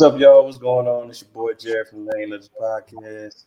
[0.00, 0.46] What's up, y'all?
[0.46, 1.10] What's going on?
[1.10, 3.44] It's your boy Jared from Lagniappe Legends Podcast.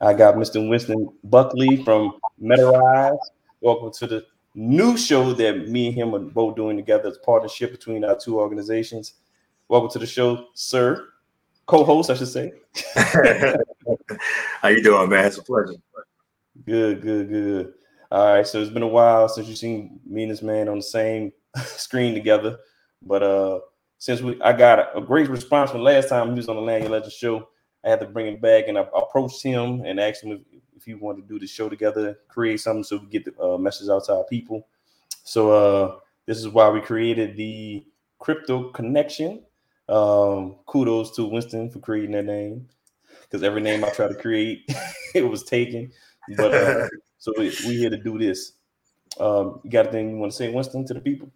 [0.00, 0.66] I got Mr.
[0.66, 3.18] Winston Buckley from Metarize.
[3.60, 7.10] Welcome to the new show that me and him are both doing together.
[7.10, 9.16] It's a partnership between our two organizations.
[9.68, 11.06] Welcome to the show, sir.
[11.66, 12.54] Co-host, I should say.
[14.62, 15.26] How you doing, man?
[15.26, 15.74] It's a pleasure.
[16.64, 17.74] Good, good, good.
[18.10, 20.78] All right, so it's been a while since you've seen me and this man on
[20.78, 21.30] the same
[21.62, 22.58] screen together,
[23.02, 23.60] but uh
[24.00, 26.88] since we I got a great response from last time he was on the Lagniappe
[26.88, 27.48] Legend show,
[27.84, 30.40] I had to bring him back and I approached him and asked him if,
[30.74, 33.58] if he wanted to do the show together, create something so we get the uh,
[33.58, 34.66] message out to our people.
[35.22, 37.84] So uh, this is why we created the
[38.18, 39.42] Crypto Connection.
[39.86, 42.68] Um, kudos to Winston for creating that name
[43.22, 44.62] because every name I tried to create,
[45.14, 45.92] it was taken.
[46.38, 48.52] But uh, so we, we here to do this.
[49.18, 51.30] Um, you got anything you want to say, Winston, to the people?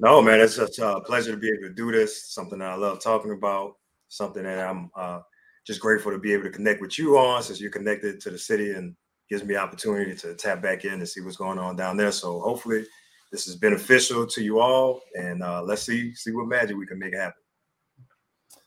[0.00, 2.32] No, man, it's such a pleasure to be able to do this.
[2.32, 3.76] Something that I love talking about.
[4.08, 5.20] Something that I'm uh,
[5.66, 8.38] just grateful to be able to connect with you on, since you're connected to the
[8.38, 8.94] city and
[9.30, 12.12] gives me opportunity to tap back in and see what's going on down there.
[12.12, 12.84] So hopefully,
[13.32, 16.98] this is beneficial to you all, and uh, let's see see what magic we can
[16.98, 17.42] make happen.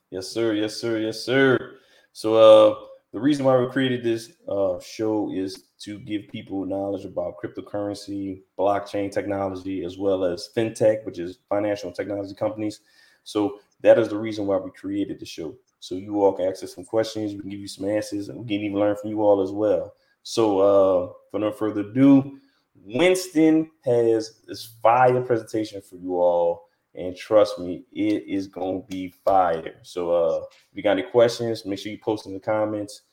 [0.09, 0.53] Yes, sir.
[0.53, 0.99] Yes, sir.
[0.99, 1.75] Yes, sir.
[2.13, 2.75] So, uh,
[3.13, 8.41] the reason why we created this uh, show is to give people knowledge about cryptocurrency,
[8.59, 12.81] blockchain technology, as well as fintech, which is financial technology companies.
[13.23, 15.55] So that is the reason why we created the show.
[15.79, 18.39] So you all can ask us some questions, we can give you some answers, and
[18.39, 19.93] we can even learn from you all as well.
[20.23, 22.39] So uh, for no further ado,
[22.83, 26.66] Winston has this fire presentation for you all.
[26.97, 29.75] And trust me, it is gonna be fire.
[29.83, 30.41] So uh,
[30.71, 33.03] if you got any questions, make sure you post in the comments.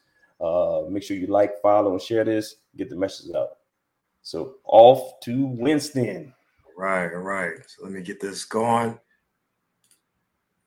[0.41, 2.57] Uh, make sure you like, follow, and share this.
[2.77, 3.51] Get the message out.
[4.23, 6.33] So off to Winston.
[6.65, 7.53] All right, all right.
[7.67, 8.99] So let me get this going.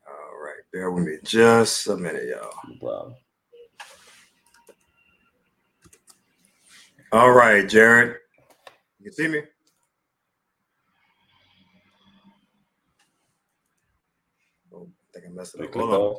[0.07, 2.53] All right, bear with me just a minute, y'all.
[2.69, 3.15] No problem.
[7.11, 8.17] All right, Jared.
[8.99, 9.41] You can see me?
[15.39, 15.73] I it up.
[15.75, 16.15] Hold on.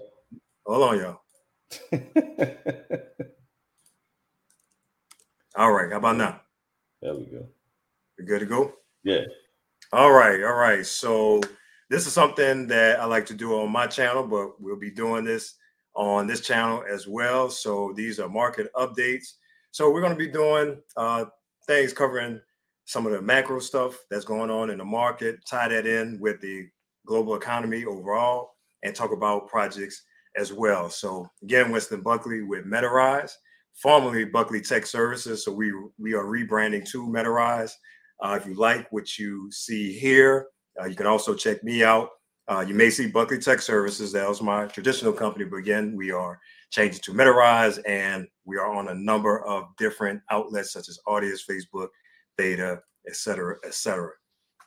[0.66, 1.20] Hold on, y'all.
[5.56, 5.90] All right.
[5.90, 6.40] How about now?
[7.02, 7.48] There we go.
[8.18, 8.72] We good to go?
[9.02, 9.22] Yeah.
[9.92, 10.42] All right.
[10.42, 10.86] All right.
[10.86, 11.40] So
[11.90, 15.24] this is something that I like to do on my channel, but we'll be doing
[15.24, 15.54] this
[15.94, 17.50] on this channel as well.
[17.50, 19.34] So these are market updates.
[19.72, 21.24] So we're going to be doing uh,
[21.66, 22.40] things covering
[22.84, 26.40] some of the macro stuff that's going on in the market, tie that in with
[26.40, 26.68] the
[27.06, 30.02] global economy overall, and talk about projects
[30.36, 30.88] as well.
[30.90, 33.32] So again, Winston Buckley with Metarize
[33.78, 35.44] formerly Buckley Tech Services.
[35.44, 37.72] So we we are rebranding to Metarize.
[38.20, 40.48] Uh, if you like what you see here,
[40.80, 42.10] uh, you can also check me out.
[42.48, 44.12] Uh, you may see Buckley Tech Services.
[44.12, 46.38] That was my traditional company, but again, we are
[46.70, 51.40] changing to Metarize, and we are on a number of different outlets such as Audius,
[51.48, 51.88] Facebook,
[52.36, 54.10] Theta, etc., etc.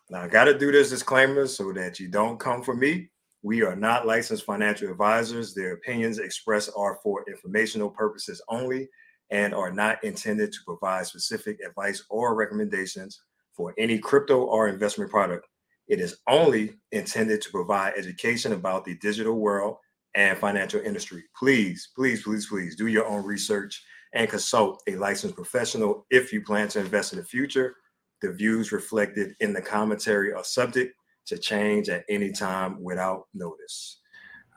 [0.10, 3.10] Now, I got to do this disclaimer so that you don't come for me.
[3.44, 5.54] We are not licensed financial advisors.
[5.54, 8.88] Their opinions expressed are for informational purposes only
[9.32, 13.22] and are not intended to provide specific advice or recommendations
[13.54, 15.48] for any crypto or investment product.
[15.88, 19.78] It is only intended to provide education about the digital world
[20.14, 21.24] and financial industry.
[21.36, 26.42] Please, please, please, please do your own research and consult a licensed professional if you
[26.42, 27.76] plan to invest in the future.
[28.22, 30.94] The views reflected in the commentary are subject
[31.28, 34.00] to change at any time without notice.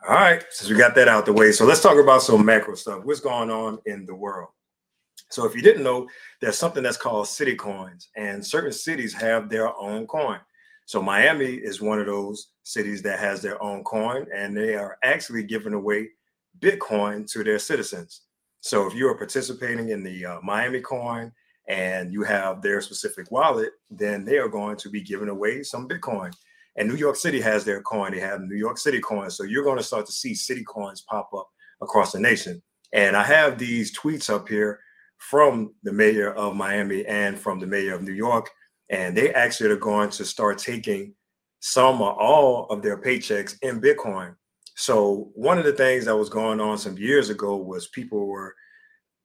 [0.07, 2.75] All right, since we got that out the way, so let's talk about some macro
[2.75, 3.03] stuff.
[3.03, 4.49] What's going on in the world?
[5.31, 6.07] So if you didn't know,
[6.41, 10.39] there's something that's called city coins, and certain cities have their own coin.
[10.85, 14.97] So Miami is one of those cities that has their own coin, and they are
[15.03, 16.09] actually giving away
[16.59, 18.21] Bitcoin to their citizens.
[18.61, 21.31] So if you are participating in the uh, Miami coin
[21.67, 25.87] and you have their specific wallet, then they are going to be giving away some
[25.87, 26.31] Bitcoin.
[26.75, 28.11] And New York City has their coin.
[28.11, 29.37] They have New York City coins.
[29.37, 31.49] So you're going to start to see city coins pop up
[31.81, 32.61] across the nation.
[32.93, 34.79] And I have these tweets up here
[35.17, 38.49] from the mayor of Miami and from the mayor of New York.
[38.89, 41.13] And they actually are going to start taking
[41.59, 44.35] some or all of their paychecks in Bitcoin.
[44.75, 48.53] So one of the things that was going on some years ago was people were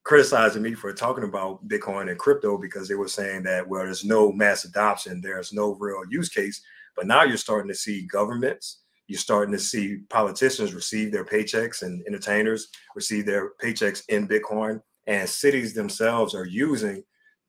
[0.04, 4.04] criticizing me for talking about Bitcoin and crypto because they were saying that well, there's
[4.04, 6.62] no mass adoption, there's no real use case.
[7.00, 11.80] But now you're starting to see governments, you're starting to see politicians receive their paychecks
[11.80, 17.02] and entertainers receive their paychecks in Bitcoin and cities themselves are using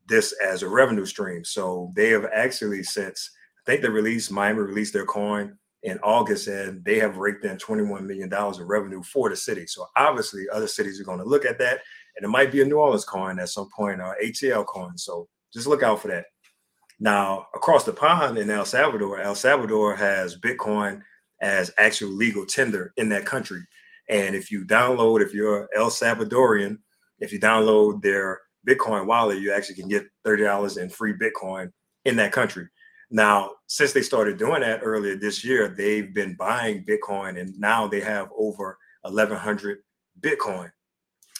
[0.07, 1.43] this as a revenue stream.
[1.43, 3.29] So they have actually since
[3.67, 7.57] I think they released Miami released their coin in August, and they have raked in
[7.57, 9.67] $21 million of revenue for the city.
[9.67, 11.81] So obviously, other cities are going to look at that,
[12.15, 14.97] and it might be a New Orleans coin at some point or ATL coin.
[14.97, 16.23] So just look out for that.
[17.01, 21.01] Now, across the pond in El Salvador, El Salvador has Bitcoin
[21.41, 23.65] as actual legal tender in that country.
[24.07, 26.77] And if you download, if you're El Salvadorian,
[27.17, 31.71] if you download their Bitcoin wallet, you actually can get $30 in free Bitcoin
[32.05, 32.67] in that country.
[33.09, 37.87] Now, since they started doing that earlier this year, they've been buying Bitcoin and now
[37.87, 39.79] they have over 1,100
[40.19, 40.71] Bitcoin.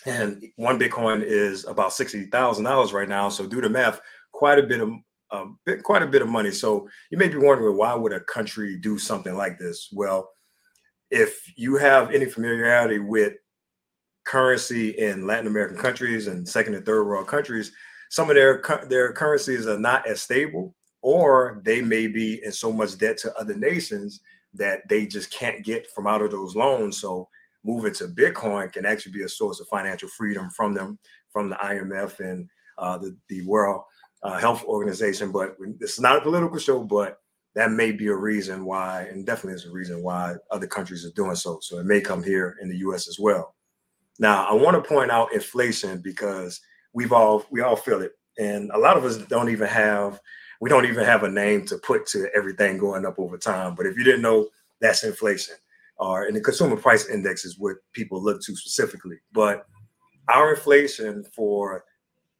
[0.08, 3.30] And one Bitcoin is about $60,000 right now.
[3.30, 4.92] So do the math, quite a bit of
[5.32, 6.52] um, quite a bit of money.
[6.52, 9.90] So you may be wondering why would a country do something like this?
[9.92, 10.30] Well,
[11.10, 13.34] if you have any familiarity with
[14.26, 17.72] currency in Latin American countries and second and third world countries,
[18.10, 22.72] some of their their currencies are not as stable, or they may be in so
[22.72, 24.20] much debt to other nations
[24.54, 27.00] that they just can't get from out of those loans.
[27.00, 27.30] So
[27.64, 31.00] moving to Bitcoin can actually be a source of financial freedom from them,
[31.32, 33.84] from the IMF and uh, the the World
[34.24, 35.32] uh, Health Organization.
[35.32, 37.20] But it's not a political show, but
[37.56, 41.12] that may be a reason why, and definitely is a reason why other countries are
[41.12, 41.60] doing so.
[41.62, 43.08] So it may come here in the U.S.
[43.08, 43.56] as well.
[44.20, 46.62] Now, I want to point out inflation because
[46.94, 50.20] we've all we all feel it, and a lot of us don't even have
[50.62, 53.74] we don't even have a name to put to everything going up over time.
[53.76, 54.48] But if you didn't know,
[54.80, 55.56] that's inflation,
[55.98, 59.18] or in the consumer price index is what people look to specifically.
[59.34, 59.66] But
[60.30, 61.84] our inflation for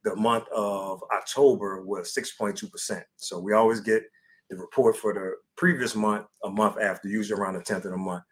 [0.04, 3.02] the month of October was 6.2%.
[3.16, 4.02] So we always get
[4.50, 7.96] the report for the previous month a month after, usually around the 10th of the
[7.96, 8.22] month.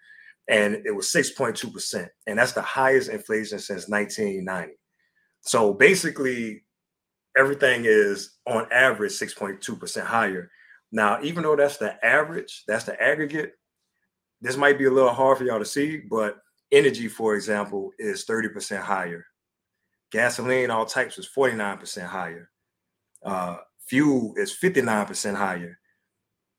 [0.49, 2.09] And it was 6.2%.
[2.27, 4.75] And that's the highest inflation since 1990.
[5.43, 6.65] So basically,
[7.39, 10.51] everything is on average 6.2% higher.
[10.93, 13.53] Now, even though that's the average, that's the aggregate,
[14.41, 16.39] this might be a little hard for y'all to see, but
[16.73, 19.25] energy, for example, is 30% higher.
[20.11, 22.51] Gasoline, all types, is 49% higher.
[23.25, 25.79] Uh, fuel is 59% higher.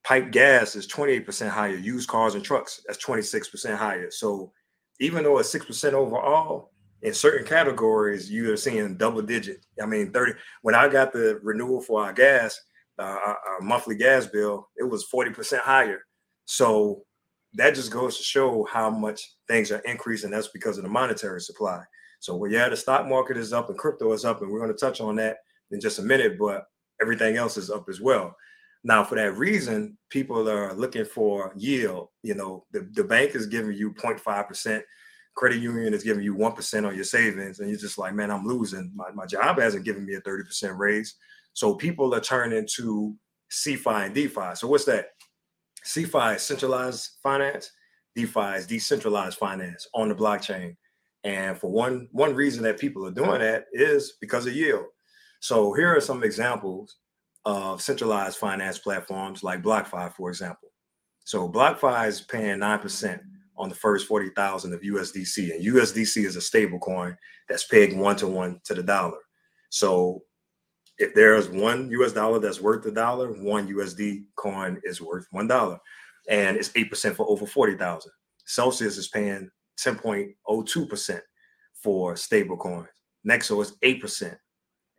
[0.04, 1.76] Pipe gas is 28% higher.
[1.76, 4.10] Used cars and trucks, that's 26% higher.
[4.10, 4.52] So
[5.00, 6.72] even though it's 6% overall,
[7.02, 9.64] in certain categories, you are seeing double digit.
[9.82, 10.34] I mean, 30.
[10.62, 12.60] When I got the renewal for our gas,
[12.98, 16.04] uh, our, our monthly gas bill, it was 40% higher.
[16.44, 17.02] So
[17.54, 20.30] that just goes to show how much things are increasing.
[20.30, 21.82] That's because of the monetary supply.
[22.22, 24.72] So, well, yeah, the stock market is up and crypto is up, and we're going
[24.72, 25.38] to touch on that
[25.72, 26.66] in just a minute, but
[27.00, 28.36] everything else is up as well.
[28.84, 32.10] Now, for that reason, people are looking for yield.
[32.22, 34.82] You know, the, the bank is giving you 0.5%,
[35.34, 38.46] credit union is giving you 1% on your savings, and you're just like, man, I'm
[38.46, 38.92] losing.
[38.94, 41.16] My, my job hasn't given me a 30% raise.
[41.54, 43.16] So people are turning to
[43.50, 44.54] CeFi and DeFi.
[44.54, 45.06] So what's that?
[45.84, 47.72] CeFi is centralized finance,
[48.14, 50.76] DeFi is decentralized finance on the blockchain.
[51.24, 54.86] And for one one reason that people are doing that is because of yield.
[55.40, 56.96] So here are some examples
[57.44, 60.68] of centralized finance platforms like BlockFi, for example.
[61.24, 63.20] So BlockFi is paying 9%
[63.56, 65.54] on the first 40,000 of USDC.
[65.54, 67.16] And USDC is a stable coin
[67.48, 69.18] that's pegged one to one to the dollar.
[69.70, 70.22] So
[70.98, 75.48] if there's one US dollar that's worth a dollar, one USD coin is worth one
[75.48, 75.78] dollar.
[76.28, 78.10] And it's 8% for over 40,000.
[78.46, 79.50] Celsius is paying
[79.80, 81.20] 10.02%
[81.74, 82.88] for stable coins.
[83.28, 84.36] Nexo is 8%.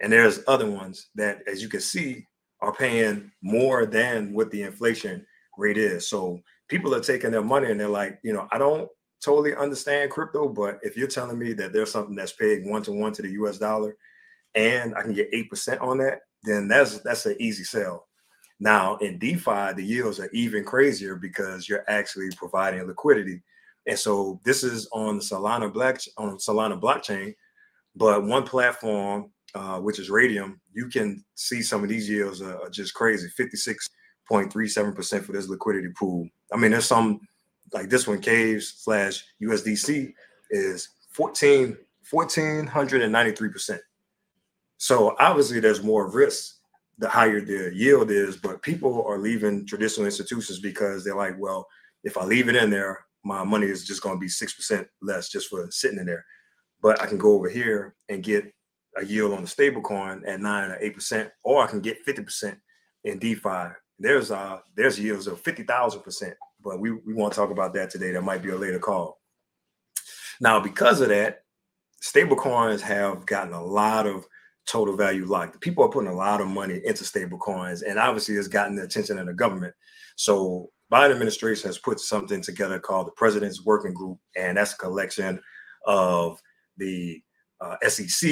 [0.02, 2.26] And there's other ones that, as you can see,
[2.62, 5.26] are paying more than what the inflation
[5.58, 6.10] rate is.
[6.10, 8.90] So people are taking their money and they're like, you know, I don't
[9.24, 12.92] totally understand crypto, but if you're telling me that there's something that's paid one to
[12.92, 13.96] one to the US dollar
[14.56, 18.08] and I can get 8% on that, then that's that's an easy sell.
[18.60, 23.42] Now in DeFi, the yields are even crazier because you're actually providing liquidity
[23.88, 27.34] and so this is on Solana Black on Solana blockchain,
[27.96, 32.70] but one platform, uh, which is Raydium, you can see some of these yields are,
[32.70, 33.28] just crazy.
[33.40, 36.28] 56.37% for this liquidity pool.
[36.54, 37.20] I mean, there's some
[37.74, 40.14] like this one, Caves slash USDC
[40.52, 41.78] is 14
[42.12, 43.80] 1493%.
[44.78, 46.58] So obviously there's more risk
[47.00, 51.68] the higher the yield is, but people are leaving traditional institutions because they're like, well,
[52.04, 55.30] if I leave it in there, my money is just going to be 6% less
[55.30, 56.26] just for sitting in there.
[56.82, 58.52] But I can go over here and get
[58.98, 62.06] a yield on the stable coin at nine or eight percent, or I can get
[62.06, 62.58] 50%
[63.06, 63.70] in DeFi.
[64.00, 68.12] There's uh there's yields of 50,000 percent, but we, we won't talk about that today.
[68.12, 69.20] That might be a later call.
[70.42, 71.44] Now, because of that,
[72.02, 74.26] stable coins have gotten a lot of
[74.66, 75.62] total value locked.
[75.62, 78.84] People are putting a lot of money into stable coins, and obviously it's gotten the
[78.84, 79.74] attention of the government.
[80.16, 84.78] So Biden administration has put something together called the President's Working Group, and that's a
[84.78, 85.42] collection
[85.88, 86.40] of
[86.78, 87.20] the
[87.60, 88.30] uh, SEC,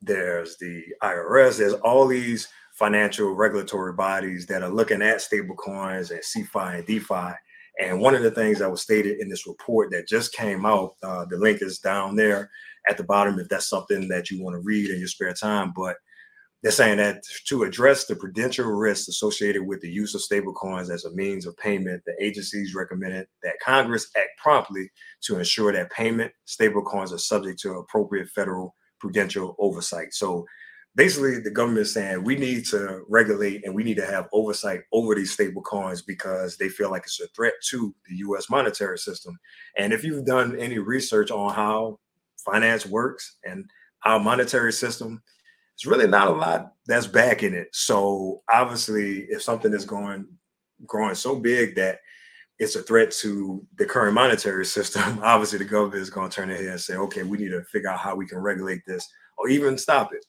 [0.00, 6.22] there's the IRS, there's all these financial regulatory bodies that are looking at stablecoins and
[6.22, 7.34] CeFi and DeFi.
[7.78, 10.94] And one of the things that was stated in this report that just came out,
[11.02, 12.50] uh, the link is down there
[12.88, 15.74] at the bottom if that's something that you want to read in your spare time.
[15.76, 15.96] But
[16.62, 21.04] they're saying that to address the prudential risks associated with the use of stablecoins as
[21.04, 24.88] a means of payment, the agencies recommended that Congress act promptly
[25.22, 30.14] to ensure that payment stablecoins are subject to appropriate federal prudential oversight.
[30.14, 30.46] So
[30.94, 34.82] basically, the government is saying we need to regulate and we need to have oversight
[34.92, 39.36] over these stablecoins because they feel like it's a threat to the US monetary system.
[39.76, 41.98] And if you've done any research on how
[42.44, 43.64] finance works and
[44.04, 45.20] our monetary system,
[45.74, 47.68] it's really not a lot that's backing it.
[47.72, 50.26] So obviously, if something is going
[50.86, 52.00] growing so big that
[52.58, 56.48] it's a threat to the current monetary system, obviously the government is going to turn
[56.48, 59.08] their head and say, okay, we need to figure out how we can regulate this
[59.38, 60.24] or even stop it.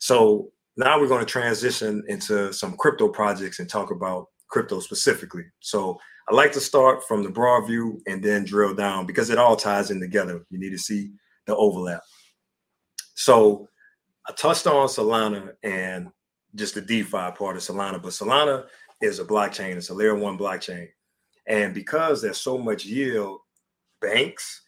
[0.00, 5.44] So now we're going to transition into some crypto projects and talk about crypto specifically.
[5.60, 9.38] So I like to start from the broad view and then drill down because it
[9.38, 10.44] all ties in together.
[10.50, 11.12] You need to see
[11.46, 12.02] the overlap.
[13.14, 13.68] So
[14.28, 16.08] I touched on Solana and
[16.54, 18.66] just the DeFi part of Solana, but Solana
[19.00, 19.76] is a blockchain.
[19.76, 20.88] It's a layer one blockchain.
[21.46, 23.40] And because there's so much yield,
[24.00, 24.62] banks,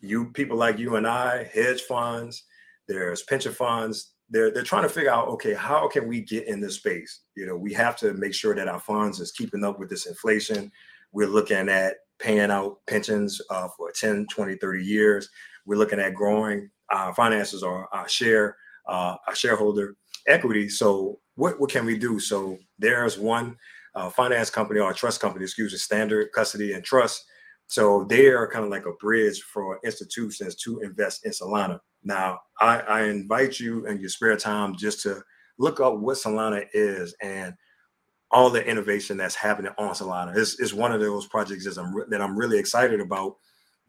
[0.00, 2.44] you people like you and I, hedge funds,
[2.88, 6.60] there's pension funds, they're they're trying to figure out, okay, how can we get in
[6.60, 7.20] this space?
[7.36, 10.06] You know, we have to make sure that our funds is keeping up with this
[10.06, 10.72] inflation.
[11.12, 15.28] We're looking at paying out pensions uh, for 10, 20, 30 years.
[15.66, 18.56] We're looking at growing our finances or our share
[18.86, 19.96] uh, a shareholder
[20.26, 20.68] equity.
[20.68, 22.20] So what, what can we do?
[22.20, 23.56] So there's one
[23.94, 27.24] uh, finance company or trust company, excuse me, Standard Custody and Trust.
[27.66, 31.78] So they are kind of like a bridge for institutions to invest in Solana.
[32.02, 35.22] Now, I, I invite you in your spare time just to
[35.58, 37.54] look up what Solana is and
[38.32, 40.36] all the innovation that's happening on Solana.
[40.36, 43.36] It's, it's one of those projects that I'm, that I'm really excited about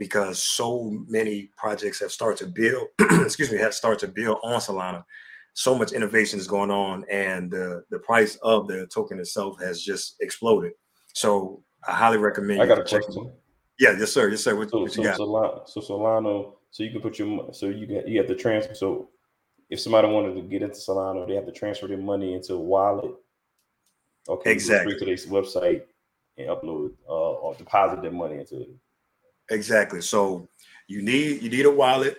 [0.01, 2.87] because so many projects have started to build,
[3.23, 5.03] excuse me, have started to build on Solana.
[5.53, 9.79] So much innovation is going on, and the the price of the token itself has
[9.79, 10.71] just exploded.
[11.13, 12.63] So I highly recommend.
[12.63, 13.31] I got a question.
[13.77, 14.29] Yeah, yes, sir.
[14.29, 14.55] Yes, sir.
[14.55, 18.07] What, so, what so, Solana, so Solana, so you can put your so you get
[18.07, 18.73] you have to transfer.
[18.73, 19.09] So
[19.69, 22.59] if somebody wanted to get into Solana, they have to transfer their money into a
[22.59, 23.13] wallet.
[24.27, 24.97] Okay, exactly.
[24.97, 25.83] To their website
[26.39, 28.69] and upload uh, or deposit their money into it.
[29.51, 30.01] Exactly.
[30.01, 30.47] So
[30.87, 32.17] you need you need a wallet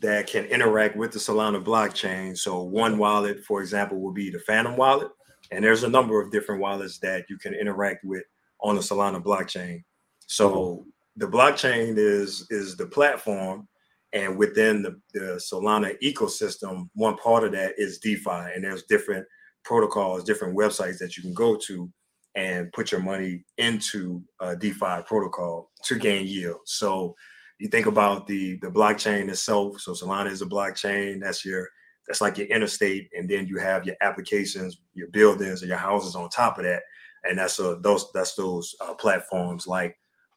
[0.00, 2.36] that can interact with the Solana blockchain.
[2.36, 5.10] So one wallet, for example, will be the Phantom wallet,
[5.52, 8.24] and there's a number of different wallets that you can interact with
[8.60, 9.84] on the Solana blockchain.
[10.26, 10.90] So uh-huh.
[11.16, 13.68] the blockchain is is the platform,
[14.12, 19.24] and within the, the Solana ecosystem, one part of that is DeFi, and there's different
[19.64, 21.88] protocols, different websites that you can go to
[22.34, 26.60] and put your money into a DeFi protocol to gain yield.
[26.64, 27.14] So
[27.58, 29.80] you think about the the blockchain itself.
[29.80, 31.20] So Solana is a blockchain.
[31.20, 31.68] That's your
[32.06, 36.14] that's like your interstate, and then you have your applications, your buildings, and your houses
[36.14, 36.82] on top of that.
[37.24, 39.96] And that's a, those that's those uh, platforms like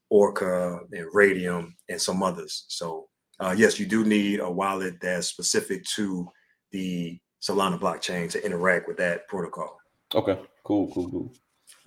[0.09, 2.65] Orca and Raydium and some others.
[2.69, 3.07] So
[3.39, 6.27] uh, yes, you do need a wallet that's specific to
[6.71, 9.77] the Solana blockchain to interact with that protocol.
[10.15, 11.33] Okay, cool, cool, cool.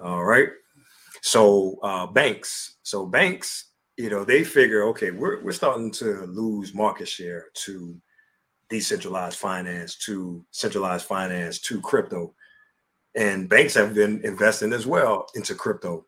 [0.02, 0.48] All right.
[1.22, 3.66] So uh, banks, so banks,
[3.96, 8.00] you know, they figure, okay, we're we're starting to lose market share to
[8.70, 12.32] decentralized finance, to centralized finance, to crypto,
[13.14, 16.06] and banks have been investing as well into crypto.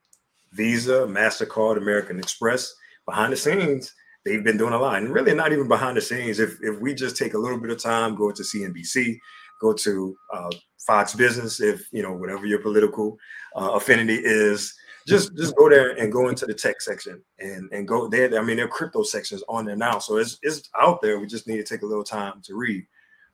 [0.53, 2.75] Visa, Mastercard, American Express,
[3.07, 3.93] behind the scenes,
[4.25, 6.39] they've been doing a lot, and really not even behind the scenes.
[6.39, 9.19] If if we just take a little bit of time, go to CNBC,
[9.63, 10.51] go to uh,
[10.87, 13.17] Fox Business, if you know whatever your political
[13.57, 14.75] uh, affinity is,
[15.07, 18.37] just just go there and go into the tech section and and go there.
[18.39, 21.19] I mean, there are crypto sections on there now, so it's it's out there.
[21.19, 22.85] We just need to take a little time to read.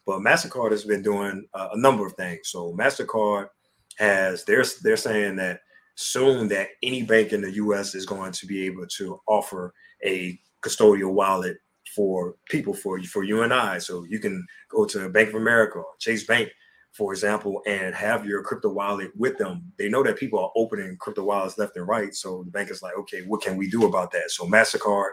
[0.07, 2.51] But Mastercard has been doing uh, a number of things.
[2.51, 3.49] So Mastercard
[3.97, 5.61] has they're they're saying that
[5.97, 7.95] soon that any bank in the U.S.
[7.95, 11.59] is going to be able to offer a custodial wallet
[11.95, 13.79] for people for you for you and I.
[13.79, 16.51] So you can go to Bank of America, Chase Bank,
[16.93, 19.73] for example, and have your crypto wallet with them.
[19.79, 22.15] They know that people are opening crypto wallets left and right.
[22.15, 24.31] So the bank is like, okay, what can we do about that?
[24.31, 25.11] So MasterCard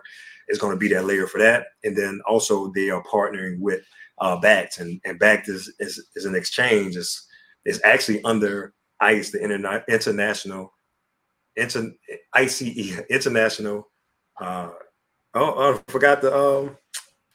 [0.47, 1.67] is going to be that layer for that.
[1.83, 3.81] And then also they are partnering with
[4.19, 6.95] uh Bakkt and, and Bakkt is, is is an exchange.
[6.95, 7.27] It's
[7.65, 10.71] is actually under ICE, the Interna- International
[11.55, 11.91] inter,
[12.33, 12.61] ICE
[13.09, 13.89] International.
[14.39, 14.69] Uh,
[15.35, 16.77] oh, oh, I forgot the um.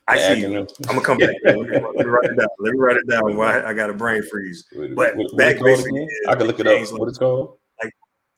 [0.09, 0.45] I see.
[0.45, 1.37] I'm gonna come back.
[1.45, 2.49] let, me, let, me, write it down.
[2.59, 3.37] Let me write it down.
[3.37, 4.67] Why I, got a brain freeze.
[4.73, 6.99] But what, back basically, I can look it up.
[6.99, 7.59] What it's called?
[7.83, 7.93] Like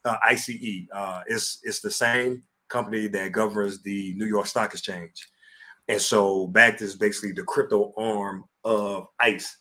[0.04, 0.86] uh, ICE.
[0.92, 5.14] Uh, it's it's the same company that governs the New York Stock Exchange,
[5.88, 9.56] and so Bakkt is basically the crypto arm of ICE.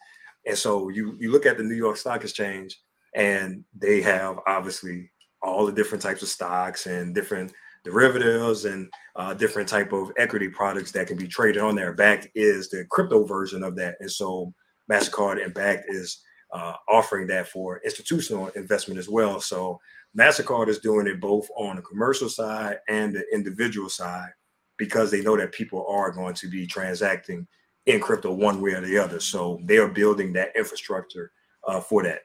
[0.46, 2.78] And so you you look at the New York Stock Exchange,
[3.16, 9.34] and they have obviously all the different types of stocks and different derivatives and uh,
[9.34, 11.96] different type of equity products that can be traded on there.
[11.96, 14.54] Bakkt is the crypto version of that, and so
[14.90, 16.22] Mastercard and Bakkt is
[16.52, 19.40] uh, offering that for institutional investment as well.
[19.40, 19.80] So
[20.18, 24.30] Mastercard is doing it both on the commercial side and the individual side
[24.78, 27.48] because they know that people are going to be transacting
[27.86, 29.20] in crypto one way or the other.
[29.20, 31.32] So they are building that infrastructure
[31.68, 32.22] uh, for that.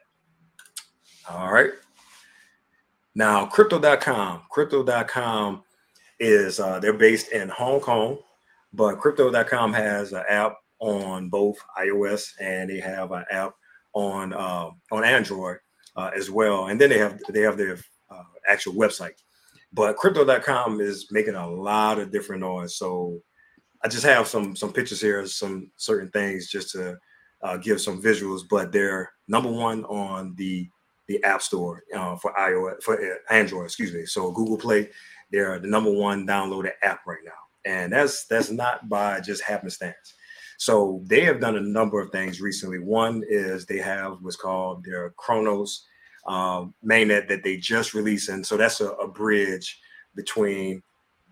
[1.29, 1.71] All right.
[3.17, 5.63] Now, crypto.com, crypto.com
[6.19, 8.19] is uh, they're based in Hong Kong,
[8.73, 13.53] but crypto.com has an app on both iOS and they have an app
[13.93, 15.57] on uh, on Android
[15.95, 16.67] uh, as well.
[16.67, 17.79] And then they have they have their
[18.11, 19.15] uh, actual website.
[19.73, 22.75] But crypto.com is making a lot of different noise.
[22.75, 23.19] So
[23.83, 26.99] I just have some some pictures here, some certain things just to
[27.41, 28.41] uh, give some visuals.
[28.47, 30.69] But they're number one on the
[31.07, 34.05] the App Store uh, for iOS for uh, Android, excuse me.
[34.05, 34.89] So Google Play,
[35.31, 37.31] they're the number one downloaded app right now,
[37.65, 40.15] and that's that's not by just happenstance.
[40.57, 42.79] So they have done a number of things recently.
[42.79, 45.85] One is they have what's called their Cronos
[46.25, 49.79] um, mainnet that they just released, and so that's a, a bridge
[50.15, 50.81] between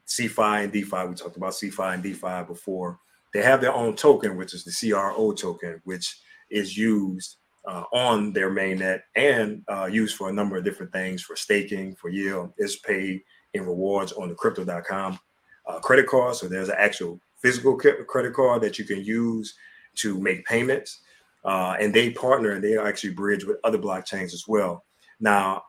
[0.08, 1.08] CeFi and DeFi.
[1.08, 3.00] We talked about CeFi and DeFi before.
[3.34, 6.18] They have their own token, which is the CRO token, which
[6.50, 11.22] is used uh, on their mainnet and uh, used for a number of different things
[11.22, 12.54] for staking, for yield.
[12.58, 13.22] Is paid
[13.54, 15.20] in rewards on the crypto.com
[15.68, 16.36] uh, credit card.
[16.36, 19.56] So there's an actual physical credit card that you can use
[19.96, 21.02] to make payments.
[21.44, 24.84] Uh, and they partner and they actually bridge with other blockchains as well.
[25.20, 25.64] Now,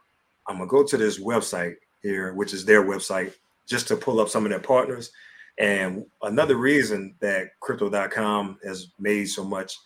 [0.49, 3.35] I'm gonna go to this website here, which is their website,
[3.67, 5.11] just to pull up some of their partners.
[5.59, 9.77] And another reason that crypto.com has made so much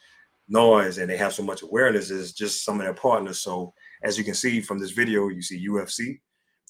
[0.50, 3.40] noise and they have so much awareness is just some of their partners.
[3.40, 6.20] So as you can see from this video, you see UFC,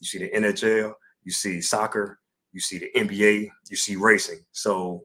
[0.00, 0.92] you see the NHL,
[1.24, 2.18] you see soccer,
[2.52, 4.40] you see the NBA, you see racing.
[4.52, 5.04] So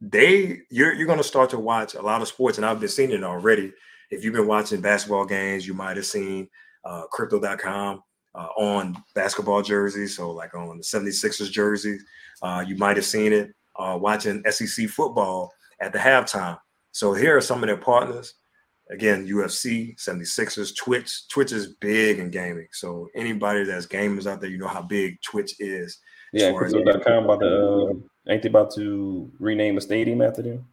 [0.00, 3.10] they you're you're gonna start to watch a lot of sports, and I've been seeing
[3.10, 3.72] it already.
[4.10, 6.48] If you've been watching basketball games, you might have seen
[6.84, 8.02] uh, crypto.com
[8.34, 10.16] uh, on basketball jerseys.
[10.16, 12.04] So like on the 76ers jerseys,
[12.42, 16.58] uh, you might have seen it uh, watching SEC football at the halftime.
[16.94, 18.34] So here are some of their partners.
[18.88, 21.26] Again, UFC, 76ers, Twitch.
[21.28, 22.68] Twitch is big in gaming.
[22.70, 25.98] So anybody that's gamers out there, you know how big Twitch is.
[26.32, 30.66] Yeah, crypto.com about to uh, ain't they about to rename a stadium after them?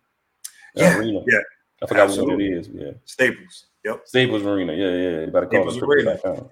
[0.75, 1.21] Yeah, arena.
[1.27, 1.39] yeah.
[1.81, 2.49] I forgot Absolutely.
[2.49, 2.69] what it is.
[2.71, 3.65] Yeah, Staples.
[3.84, 4.01] Yep.
[4.05, 4.73] Staples Arena.
[4.73, 5.27] Yeah, yeah.
[5.27, 6.45] About to call Staples it Arena.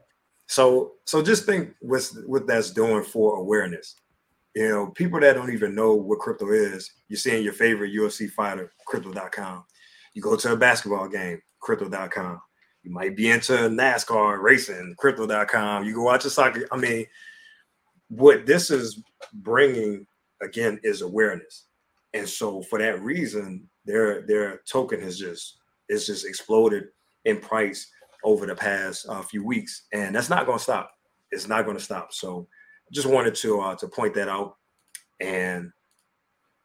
[0.48, 3.96] So, so just think what what that's doing for awareness.
[4.56, 8.30] You know, people that don't even know what crypto is, you're seeing your favorite UFC
[8.30, 9.64] fighter, crypto.com.
[10.14, 12.42] You go to a basketball game, crypto.com.
[12.84, 15.86] You might be into NASCAR racing, crypto.com.
[15.86, 16.68] You go watch a soccer.
[16.72, 17.06] I mean,
[18.08, 19.02] what this is
[19.34, 20.08] bringing
[20.42, 21.66] again is awareness.
[22.14, 25.58] And so for that reason, their their token has just
[25.88, 26.86] it's just exploded
[27.26, 27.90] in price
[28.24, 30.92] over the past uh, few weeks, and that's not going to stop.
[31.32, 32.14] It's not going to stop.
[32.14, 32.48] So
[32.92, 34.58] just wanted to uh, to point that out
[35.20, 35.72] and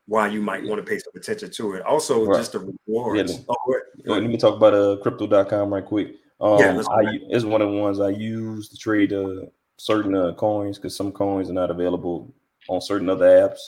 [0.07, 1.83] why you might want to pay some attention to it.
[1.83, 2.39] Also, right.
[2.39, 3.33] just the rewards.
[3.33, 6.17] Yeah, oh, let me talk about uh, crypto.com right quick.
[6.41, 9.47] Um, yeah, I, it's one of the ones I use to trade uh,
[9.79, 12.35] certain uh, coins because some coins are not available
[12.69, 13.59] on certain other apps.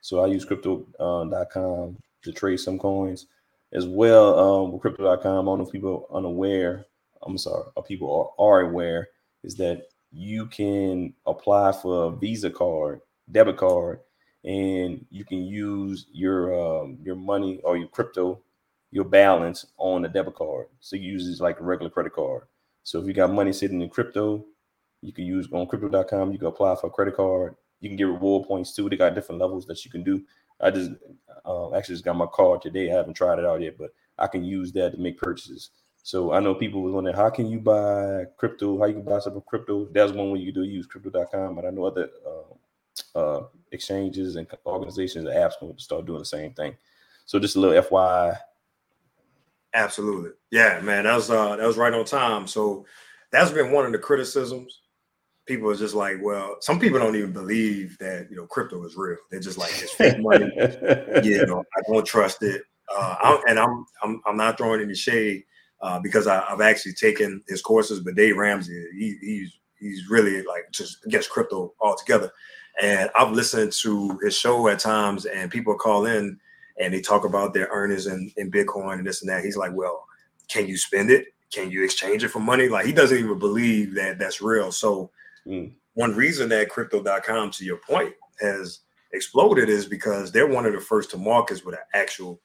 [0.00, 1.88] So I use crypto.com uh,
[2.24, 3.26] to trade some coins
[3.72, 4.38] as well.
[4.38, 5.16] Um, with crypto.com,
[5.48, 6.86] I don't know if people are unaware.
[7.22, 9.08] I'm sorry, people are, are aware
[9.44, 14.00] is that you can apply for a Visa card, debit card,
[14.44, 18.40] and you can use your um, your money or your crypto,
[18.90, 20.66] your balance on the debit card.
[20.80, 22.42] So you use it like a regular credit card.
[22.84, 24.44] So if you got money sitting in crypto,
[25.02, 26.32] you can use on crypto.com.
[26.32, 27.54] You can apply for a credit card.
[27.80, 28.88] You can get reward points too.
[28.88, 30.22] They got different levels that you can do.
[30.60, 30.90] I just
[31.44, 32.90] uh, actually just got my card today.
[32.90, 35.70] I haven't tried it out yet, but I can use that to make purchases.
[36.02, 38.78] So I know people was wondering how can you buy crypto?
[38.78, 39.86] How you can buy some crypto?
[39.92, 44.46] That's one way you do use crypto.com, but I know other uh, uh, exchanges and
[44.64, 46.76] organizations and apps going to start doing the same thing.
[47.26, 48.38] So just a little FYI.
[49.74, 51.04] Absolutely, yeah, man.
[51.04, 52.46] That was uh, that was right on time.
[52.46, 52.86] So
[53.30, 54.80] that's been one of the criticisms
[55.48, 58.96] people are just like, well, some people don't even believe that you know crypto is
[58.96, 59.16] real.
[59.30, 60.50] They're just like it's fake money.
[61.24, 62.62] you know, I don't trust it.
[62.94, 65.42] Uh, I'm, and I'm I'm I'm not throwing any shade
[65.80, 68.00] uh, because I, have actually taken his courses.
[68.00, 72.30] But Dave Ramsey, he, he's he's really like just against crypto altogether.
[72.80, 76.38] And I've listened to his show at times, and people call in
[76.78, 79.44] and they talk about their earnings in, in Bitcoin and this and that.
[79.44, 80.06] He's like, well,
[80.48, 81.26] can you spend it?
[81.52, 82.68] Can you exchange it for money?
[82.68, 84.70] Like he doesn't even believe that that's real.
[84.70, 85.10] So
[85.46, 85.72] mm.
[85.94, 88.80] one reason that crypto.com, to your point, has
[89.12, 92.40] exploded is because they're one of the first to market with an actual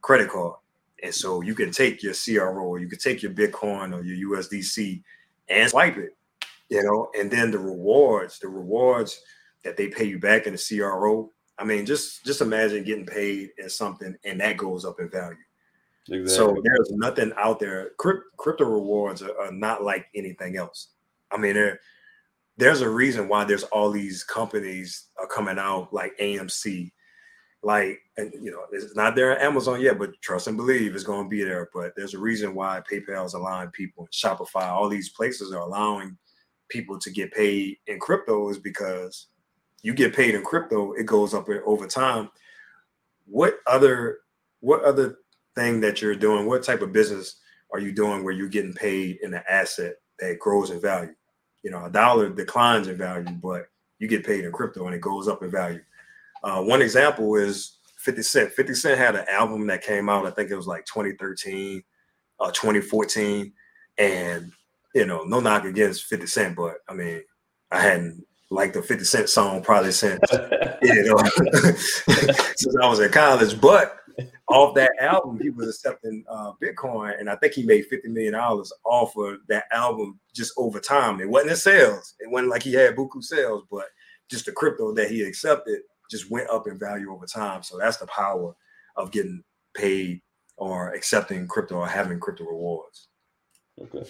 [0.00, 0.54] credit card.
[1.02, 4.36] And so you can take your CRO or you can take your Bitcoin or your
[4.36, 5.02] USDC
[5.48, 6.16] and swipe it,
[6.68, 9.20] you know, and then the rewards, the rewards
[9.64, 11.30] that they pay you back in the CRO.
[11.58, 15.36] I mean, just just imagine getting paid in something and that goes up in value.
[16.10, 16.28] Exactly.
[16.28, 17.90] So there's nothing out there.
[17.98, 20.88] crypto rewards are, are, not like anything else.
[21.30, 21.80] I mean, there,
[22.56, 26.92] there's a reason why there's all these companies are coming out like AMC,
[27.62, 31.04] like and you know it's not there on Amazon yet, but trust and believe it's
[31.04, 31.68] going to be there.
[31.74, 35.60] But there's a reason why PayPal is allowing people, and Shopify, all these places are
[35.60, 36.16] allowing
[36.68, 39.28] people to get paid in crypto is because
[39.82, 42.30] you get paid in crypto, it goes up over time.
[43.26, 44.18] What other
[44.60, 45.18] what other
[45.54, 47.36] thing that you're doing, what type of business
[47.72, 51.14] are you doing where you're getting paid in an asset that grows in value?
[51.62, 53.66] You know, a dollar declines in value, but
[53.98, 55.80] you get paid in crypto and it goes up in value.
[56.42, 58.52] Uh, one example is 50 Cent.
[58.52, 61.82] 50 Cent had an album that came out, I think it was like 2013,
[62.40, 63.52] uh, 2014.
[63.98, 64.52] And,
[64.94, 67.22] you know, no knock against 50 Cent, but I mean,
[67.70, 70.20] I hadn't liked the 50 Cent song probably since,
[70.82, 71.18] you know,
[72.56, 73.60] since I was in college.
[73.60, 73.98] But
[74.48, 78.32] off that album, he was accepting uh, Bitcoin, and I think he made fifty million
[78.32, 81.20] dollars off of that album just over time.
[81.20, 83.86] It wasn't in sales; it wasn't like he had buku sales, but
[84.30, 87.62] just the crypto that he accepted just went up in value over time.
[87.62, 88.54] So that's the power
[88.96, 89.42] of getting
[89.74, 90.20] paid
[90.56, 93.08] or accepting crypto or having crypto rewards.
[93.80, 94.04] Okay.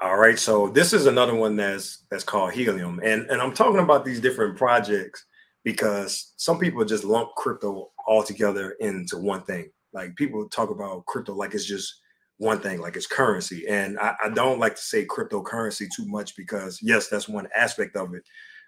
[0.00, 3.78] All right, so this is another one that's that's called Helium, and and I'm talking
[3.78, 5.24] about these different projects
[5.62, 9.70] because some people just lump crypto all together into one thing.
[9.92, 12.00] Like people talk about crypto like it's just
[12.38, 13.66] one thing, like it's currency.
[13.68, 17.94] And I, I, don't like to say cryptocurrency too much because yes, that's one aspect
[17.94, 18.24] of it,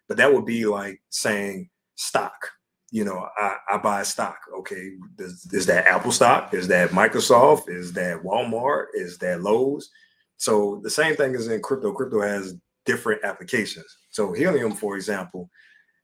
[0.08, 2.50] but that would be like saying stock.
[2.90, 4.38] You know, I, I buy stock.
[4.58, 6.54] Okay, is, is that Apple stock?
[6.54, 7.68] Is that Microsoft?
[7.68, 8.86] Is that Walmart?
[8.94, 9.90] Is that Lowe's?
[10.36, 11.92] So the same thing is in crypto.
[11.92, 13.86] Crypto has different applications.
[14.10, 15.50] So Helium, for example,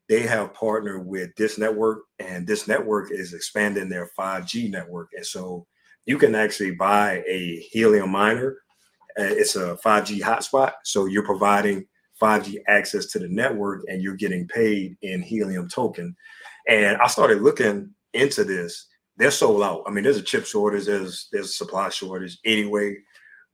[0.08, 5.10] they have partnered with this network, and this network is expanding their 5G network.
[5.14, 5.66] And so
[6.06, 8.56] you can actually buy a Helium miner.
[9.18, 10.72] Uh, it's a 5G hotspot.
[10.84, 11.86] So you're providing
[12.20, 16.14] 5G access to the network and you're getting paid in Helium token.
[16.68, 18.87] And I started looking into this.
[19.16, 19.83] They're sold out.
[19.87, 22.96] I mean, there's a chip shortage, there's there's a supply shortage anyway,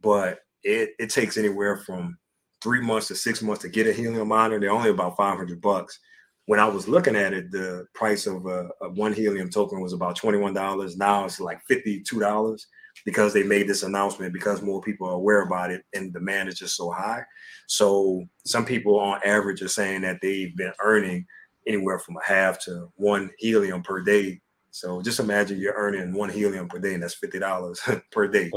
[0.00, 2.18] but it, it takes anywhere from
[2.62, 4.58] three months to six months to get a helium miner.
[4.58, 5.98] They're only about 500 bucks
[6.46, 9.92] when I was looking at it, the price of a, a one helium token was
[9.92, 10.96] about $21.
[10.96, 12.66] Now it's like $52
[13.04, 16.58] because they made this announcement because more people are aware about it and demand is
[16.58, 17.22] just so high.
[17.66, 21.26] So some people on average are saying that they've been earning
[21.66, 24.40] anywhere from a half to one helium per day.
[24.70, 27.80] So just imagine you're earning one helium per day, and that's fifty dollars
[28.12, 28.50] per day.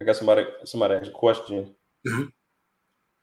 [0.00, 1.74] I got somebody somebody asked a question.
[2.06, 2.24] Mm-hmm.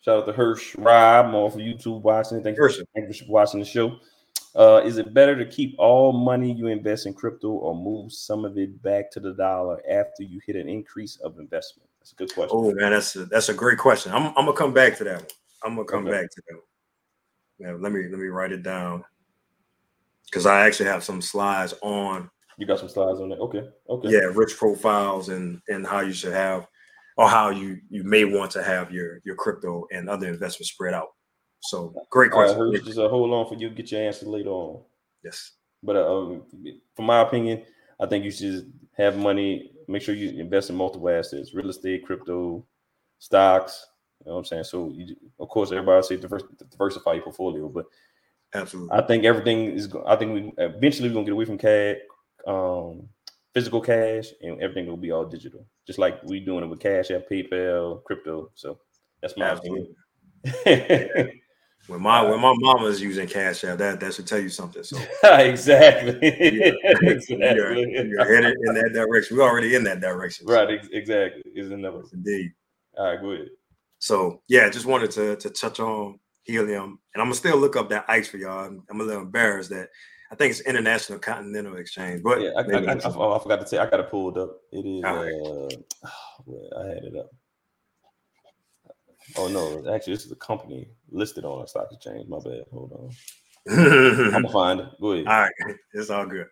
[0.02, 2.42] Shout out to Hirsch Rob off of YouTube watching.
[2.42, 4.00] Thank you, thank you for watching the show.
[4.56, 8.44] Uh, is it better to keep all money you invest in crypto or move some
[8.44, 11.88] of it back to the dollar after you hit an increase of investment?
[12.00, 12.50] That's a good question.
[12.52, 14.12] Oh man, that's a, that's a great question.
[14.12, 15.28] I'm, I'm gonna come back to that one.
[15.64, 16.22] I'm gonna come okay.
[16.22, 16.56] back to that.
[16.56, 16.64] One.
[17.60, 19.06] Now, let me let me write it down
[20.26, 22.30] because I actually have some slides on.
[22.58, 23.40] You got some slides on that?
[23.40, 23.70] Okay.
[23.88, 24.10] Okay.
[24.10, 26.68] Yeah, rich profiles and and how you should have
[27.22, 30.96] or how you you may want to have your your crypto and other investments spread
[30.96, 31.10] out.
[31.60, 32.60] So great question.
[32.60, 34.82] Right, just uh, hold on for you get your answer later on.
[35.24, 35.52] Yes.
[35.84, 36.44] But uh, um,
[36.96, 37.64] from my opinion,
[38.00, 39.72] I think you should have money.
[39.88, 42.66] Make sure you invest in multiple assets: real estate, crypto,
[43.20, 43.86] stocks.
[44.26, 44.64] You know what I'm saying?
[44.64, 47.86] So, you, of course, everybody say diverse, diversify your portfolio, but
[48.56, 49.94] absolutely, I think everything is.
[50.08, 51.98] I think we eventually we're gonna get away from cash,
[52.48, 53.08] um,
[53.54, 57.12] physical cash, and everything will be all digital just like we doing it with Cash
[57.12, 58.50] App, PayPal, crypto.
[58.56, 58.80] So
[59.22, 59.94] that's my opinion.
[61.88, 64.84] when my when my mama is using Cash App, that that should tell you something.
[64.84, 67.38] So exactly, exactly.
[67.38, 69.36] You're, you're, headed in that direction.
[69.36, 70.48] We're already in that direction.
[70.48, 71.44] Right, exactly.
[71.54, 72.52] Is that indeed.
[72.98, 73.50] All right, go ahead.
[74.00, 77.90] So yeah, just wanted to to touch on helium, and I'm gonna still look up
[77.90, 78.66] that ICE for y'all.
[78.66, 79.90] I'm, I'm a little embarrassed that
[80.32, 83.78] I think it's International Continental Exchange, but yeah, I, I, I, I, forgot to say
[83.78, 84.62] I got it pulled up.
[84.72, 85.04] It is.
[85.04, 85.34] Right.
[85.46, 87.30] Uh, I had it up.
[89.38, 92.30] Oh no, actually, this is a company listed on a stock exchange.
[92.30, 92.64] My bad.
[92.72, 93.12] Hold on.
[93.70, 94.88] I'm gonna find it.
[95.02, 95.28] Go ahead.
[95.28, 95.52] All right,
[95.94, 96.48] it's all good.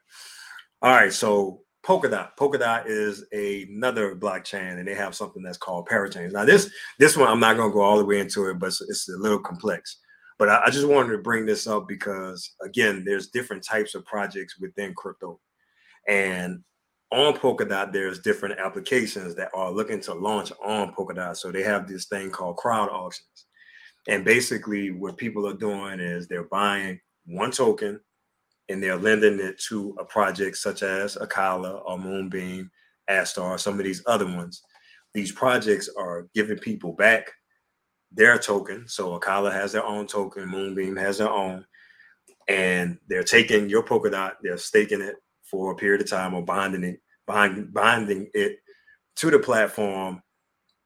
[0.81, 2.31] All right, so Polkadot.
[2.37, 6.33] Polkadot is another blockchain, and they have something that's called parachains.
[6.33, 8.81] Now, this this one I'm not gonna go all the way into it, but it's,
[8.81, 9.97] it's a little complex.
[10.39, 14.06] But I, I, just wanted to bring this up because again, there's different types of
[14.06, 15.39] projects within crypto,
[16.08, 16.63] and
[17.12, 21.36] on Polkadot, there's different applications that are looking to launch on Polkadot.
[21.36, 23.45] So they have this thing called crowd auctions.
[24.08, 27.99] And basically, what people are doing is they're buying one token
[28.69, 32.69] and they're lending it to a project such as Acala or Moonbeam,
[33.10, 34.62] Astar, some of these other ones.
[35.13, 37.32] These projects are giving people back
[38.11, 38.87] their token.
[38.87, 41.65] So Acala has their own token, Moonbeam has their own,
[42.47, 46.83] and they're taking your Polkadot, they're staking it for a period of time or binding
[46.83, 48.57] it, bind, binding it
[49.17, 50.21] to the platform.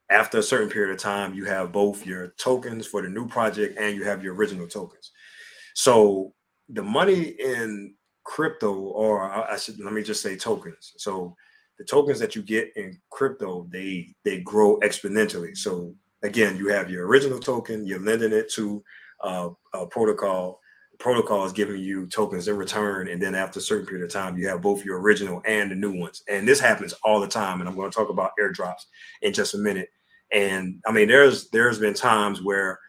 [0.09, 3.79] After a certain period of time, you have both your tokens for the new project
[3.79, 5.12] and you have your original tokens.
[5.73, 6.33] So
[6.69, 10.93] the money in crypto, or I should let me just say tokens.
[10.97, 11.36] So
[11.77, 15.57] the tokens that you get in crypto, they they grow exponentially.
[15.57, 18.83] So again, you have your original token, you're lending it to
[19.23, 20.59] uh, a protocol,
[20.91, 23.09] The protocol is giving you tokens in return.
[23.09, 25.75] And then after a certain period of time, you have both your original and the
[25.75, 26.23] new ones.
[26.29, 27.59] And this happens all the time.
[27.59, 28.86] And I'm going to talk about airdrops
[29.21, 29.89] in just a minute.
[30.31, 32.79] And I mean, there's there's been times where,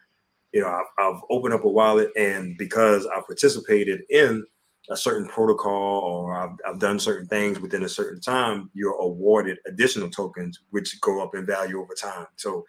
[0.51, 4.43] you know, I've, I've opened up a wallet and because I've participated in
[4.89, 9.57] a certain protocol or I've, I've, done certain things within a certain time, you're awarded
[9.65, 12.27] additional tokens, which go up in value over time.
[12.35, 12.63] So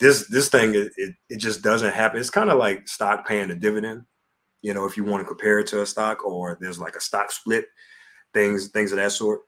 [0.00, 2.20] this this thing it, it, it just doesn't happen.
[2.20, 4.04] It's kind of like stock paying a dividend
[4.62, 7.00] you know, if you want to compare it to a stock or there's like a
[7.00, 7.66] stock split,
[8.34, 9.40] things, things of that sort.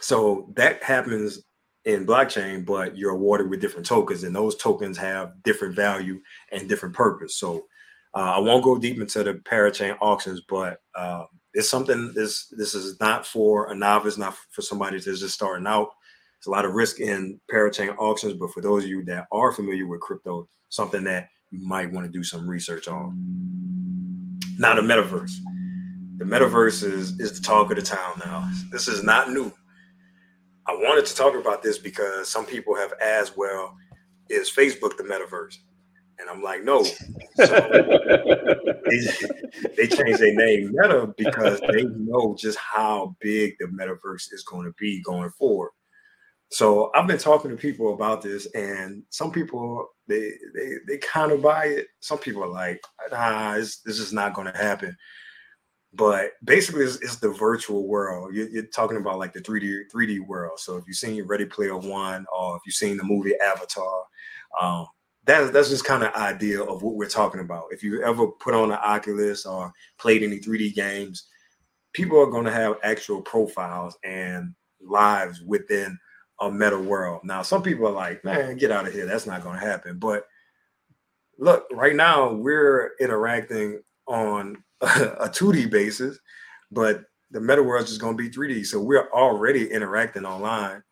[0.00, 1.42] So that happens
[1.84, 6.20] in blockchain, but you're awarded with different tokens, and those tokens have different value
[6.52, 7.36] and different purpose.
[7.36, 7.66] So
[8.14, 12.12] uh, I won't go deep into the parachain auctions, but uh, it's something.
[12.14, 15.90] This this is not for a novice, not for somebody that's just starting out.
[16.40, 19.52] There's a lot of risk in parachain auctions, but for those of you that are
[19.52, 23.14] familiar with crypto, something that you might want to do some research on.
[24.58, 25.32] Now the metaverse.
[26.16, 28.50] The metaverse is is the talk of the town now.
[28.72, 29.52] This is not new.
[30.66, 33.76] I wanted to talk about this because some people have asked, well,
[34.30, 35.56] is Facebook the metaverse?
[36.18, 36.84] And I'm like, no.
[36.84, 37.46] So
[38.86, 39.00] they,
[39.76, 44.64] they changed their name Meta because they know just how big the metaverse is going
[44.64, 45.72] to be going forward.
[46.50, 51.30] So I've been talking to people about this, and some people they they they kind
[51.30, 51.86] of buy it.
[52.00, 52.82] Some people are like,
[53.12, 54.96] nah, this is not going to happen.
[55.92, 58.34] But basically, it's, it's the virtual world.
[58.34, 60.58] You're, you're, talking about like the 3D 3D world.
[60.60, 64.04] So if you've seen Ready Player One, or if you've seen the movie Avatar,
[64.60, 64.86] um,
[65.24, 67.66] that's that's just kind of idea of what we're talking about.
[67.70, 71.28] If you ever put on an Oculus or played any 3D games,
[71.92, 75.98] people are going to have actual profiles and lives within
[76.40, 77.22] a meta world.
[77.24, 79.06] Now, some people are like, man, get out of here.
[79.06, 79.98] That's not going to happen.
[79.98, 80.26] But
[81.38, 86.18] look, right now we're interacting on a 2D basis,
[86.70, 88.66] but the meta world is going to be 3D.
[88.66, 90.82] So we're already interacting online.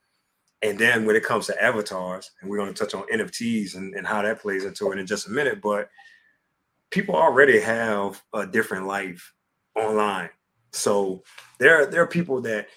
[0.63, 3.95] And then when it comes to avatars, and we're going to touch on NFTs and,
[3.95, 5.89] and how that plays into it in just a minute, but
[6.91, 9.33] people already have a different life
[9.77, 10.31] online.
[10.73, 11.23] So
[11.59, 12.69] there, there are people that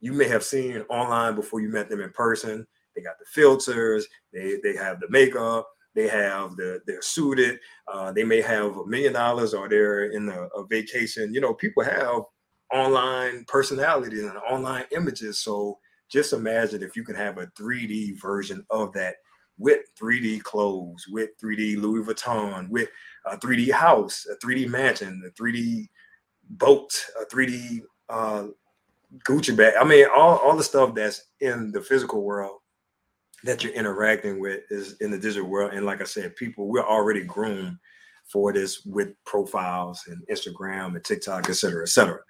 [0.00, 2.66] you may have seen online before you met them in person.
[2.96, 7.58] They got the filters, they they have the makeup, they have the they're suited,
[7.92, 11.32] uh, they may have a million dollars or they're in a, a vacation.
[11.32, 12.22] You know, people have
[12.72, 15.40] online personalities and online images.
[15.40, 15.78] So
[16.10, 19.16] just imagine if you can have a 3D version of that
[19.58, 22.88] with 3D clothes, with 3D Louis Vuitton, with
[23.26, 25.88] a 3D house, a 3D mansion, a 3D
[26.48, 28.46] boat, a 3D uh,
[29.28, 29.74] Gucci bag.
[29.80, 32.58] I mean, all, all the stuff that's in the physical world
[33.44, 35.72] that you're interacting with is in the digital world.
[35.72, 37.76] And like I said, people, we're already groomed
[38.30, 42.20] for this with profiles and Instagram and TikTok, et cetera, et cetera.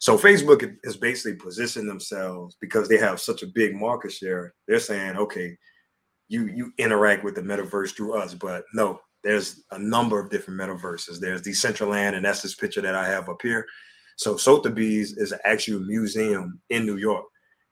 [0.00, 4.54] So Facebook is basically positioning themselves because they have such a big market share.
[4.66, 5.56] They're saying, okay,
[6.28, 10.60] you you interact with the metaverse through us, but no, there's a number of different
[10.60, 11.20] metaverses.
[11.20, 13.66] There's Decentraland, and that's this picture that I have up here.
[14.16, 17.24] So Sotheby's is actually a museum in New York,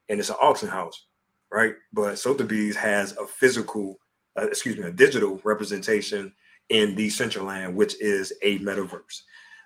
[0.08, 1.06] and it's an auction house,
[1.52, 1.74] right?
[1.92, 3.98] But Sotheby's has a physical
[4.38, 6.32] uh, excuse me, a digital representation
[6.68, 9.20] in Decentraland, which is a metaverse.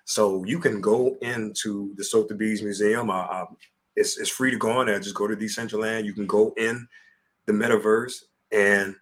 [0.05, 3.09] So you can go into the Sotheby's Museum.
[3.09, 3.45] Uh, uh,
[3.95, 4.99] it's, it's free to go on there.
[4.99, 6.05] Just go to Decentraland.
[6.05, 6.87] You can go in
[7.45, 8.13] the metaverse,
[8.51, 8.95] and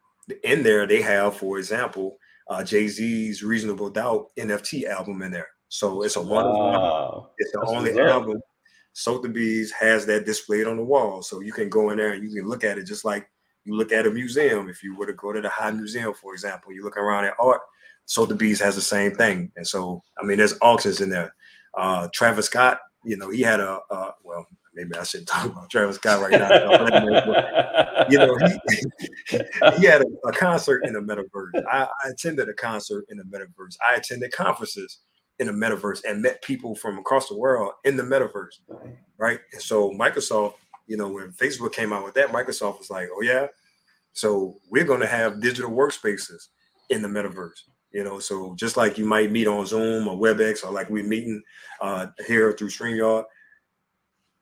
[0.44, 5.48] in there they have, for example, uh, Jay Z's "Reasonable Doubt" NFT album in there.
[5.76, 7.32] So it's a one wow.
[7.38, 8.40] It's the That's only album
[8.94, 11.22] Sotheby's has that displayed on the wall.
[11.22, 13.30] So you can go in there and you can look at it just like
[13.66, 14.70] you look at a museum.
[14.70, 17.34] If you were to go to the High Museum, for example, you look around at
[17.40, 17.60] art,
[18.06, 19.52] Sotheby's has the same thing.
[19.58, 21.36] And so, I mean, there's auctions in there.
[21.78, 25.70] Uh, Travis Scott, you know, he had a, uh, well, maybe I shouldn't talk about
[25.70, 28.06] Travis Scott right now.
[28.10, 29.40] you know, he,
[29.78, 31.66] he had a, a, concert in the metaverse.
[31.70, 33.76] I, I attended a concert in the metaverse.
[33.86, 35.00] I attended conferences
[35.40, 38.60] in the metaverse and met people from across the world in the metaverse,
[39.18, 39.40] right?
[39.54, 40.54] And so Microsoft,
[40.88, 43.48] you know, when Facebook came out with that, Microsoft was like, "Oh yeah,
[44.14, 46.48] so we're going to have digital workspaces
[46.90, 50.66] in the metaverse." You know, so just like you might meet on Zoom or WebEx
[50.66, 51.42] or like we're meeting
[51.82, 53.26] uh, here through StreamYard,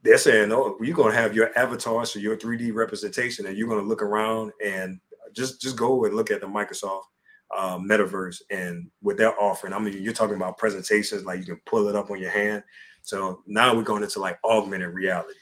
[0.03, 3.67] they're saying, "Oh, you're going to have your avatar, so your 3D representation, and you're
[3.67, 4.99] going to look around and
[5.33, 7.03] just just go and look at the Microsoft
[7.55, 9.73] uh, metaverse and what they're offering.
[9.73, 12.63] I mean, you're talking about presentations like you can pull it up on your hand.
[13.01, 15.33] So now we're going into like augmented reality.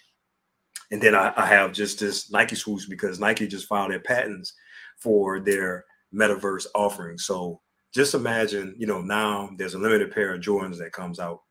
[0.92, 4.54] And then I, I have just this Nike swoosh because Nike just filed their patents
[4.98, 7.18] for their metaverse offering.
[7.18, 7.62] So
[7.94, 11.42] just imagine, you know, now there's a limited pair of Jordans that comes out,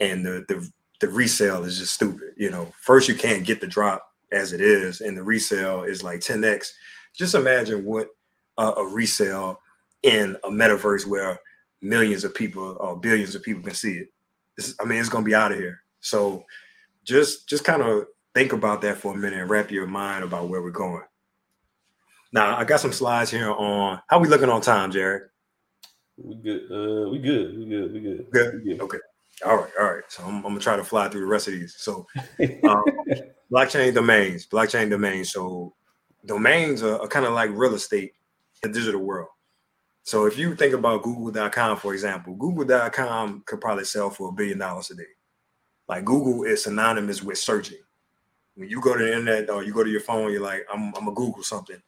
[0.00, 0.68] and the the
[1.00, 2.34] the resale is just stupid.
[2.36, 6.02] You know, first you can't get the drop as it is, and the resale is
[6.02, 6.68] like 10x.
[7.14, 8.08] Just imagine what
[8.58, 9.58] a resale
[10.02, 11.38] in a metaverse where
[11.80, 14.08] millions of people or billions of people can see it.
[14.56, 15.82] It's, I mean, it's gonna be out of here.
[16.00, 16.44] So
[17.04, 20.48] just just kind of think about that for a minute and wrap your mind about
[20.48, 21.02] where we're going.
[22.32, 25.28] Now, I got some slides here on how we looking on time, Jared.
[26.16, 26.62] We good.
[26.70, 27.58] Uh, we good.
[27.58, 27.92] We good.
[27.92, 28.30] We good.
[28.30, 28.54] Good.
[28.54, 28.80] We good.
[28.80, 28.98] Okay.
[29.44, 29.70] All right.
[29.78, 30.04] All right.
[30.08, 31.74] So I'm, I'm, gonna try to fly through the rest of these.
[31.76, 32.06] So,
[32.64, 32.84] um,
[33.52, 34.46] blockchain domains.
[34.46, 35.32] Blockchain domains.
[35.32, 35.74] So,
[36.24, 38.12] domains are, are kind of like real estate
[38.62, 39.28] in the digital world.
[40.04, 44.58] So if you think about Google.com, for example, Google.com could probably sell for a billion
[44.58, 45.04] dollars a day.
[45.88, 47.78] Like Google is synonymous with searching.
[48.54, 50.92] When you go to the internet or you go to your phone, you're like, I'm,
[50.96, 51.80] I'm a Google something.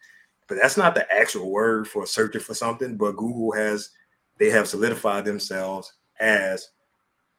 [0.48, 2.96] But that's not the actual word for searching for something.
[2.96, 3.90] But Google has,
[4.38, 6.70] they have solidified themselves as,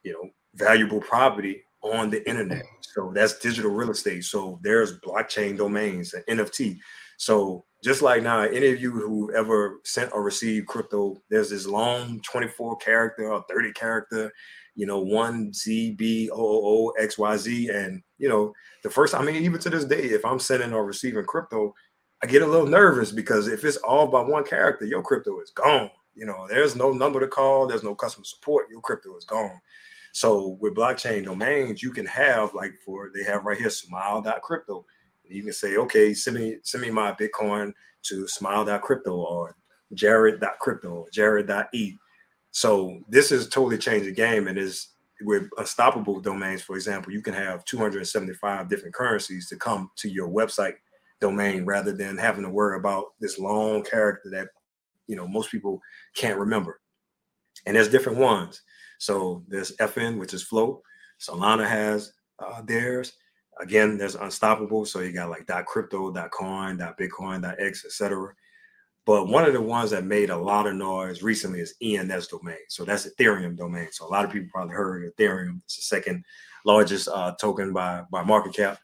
[0.02, 2.64] you know, valuable property on the internet.
[2.80, 4.24] So that's digital real estate.
[4.24, 6.78] So there's blockchain domains, an NFT.
[7.16, 11.68] So just like now, any of you who ever sent or received crypto, there's this
[11.68, 14.32] long 24 character or 30 character,
[14.74, 17.68] you know, one Z B O O X Y Z.
[17.68, 20.84] And you know, the first, I mean, even to this day, if I'm sending or
[20.84, 21.72] receiving crypto,
[22.24, 25.52] I get a little nervous because if it's all by one character, your crypto is
[25.52, 25.88] gone.
[26.16, 29.60] You know, there's no number to call, there's no customer support, your crypto is gone.
[30.12, 34.84] So with blockchain domains, you can have like for they have right here smile.crypto
[35.28, 37.72] you can say, okay, send me send me my Bitcoin
[38.04, 39.56] to smile.crypto or
[39.94, 41.96] jared.crypto or jared.e.
[42.50, 44.88] So this is totally changed the game and is
[45.22, 50.28] with unstoppable domains, for example, you can have 275 different currencies to come to your
[50.28, 50.74] website
[51.20, 54.48] domain rather than having to worry about this long character that
[55.06, 55.80] you know most people
[56.14, 56.80] can't remember.
[57.64, 58.62] And there's different ones.
[58.98, 60.82] So there's FN, which is Flow.
[61.20, 63.14] Solana has uh, theirs.
[63.60, 64.84] Again, there's unstoppable.
[64.84, 68.34] So you got like .crypto, .coin, .bitcoin, .x, etc.
[69.06, 72.56] But one of the ones that made a lot of noise recently is ENS domain.
[72.68, 73.88] So that's Ethereum domain.
[73.92, 75.60] So a lot of people probably heard Ethereum.
[75.64, 76.24] It's the second
[76.64, 78.80] largest uh, token by by market cap.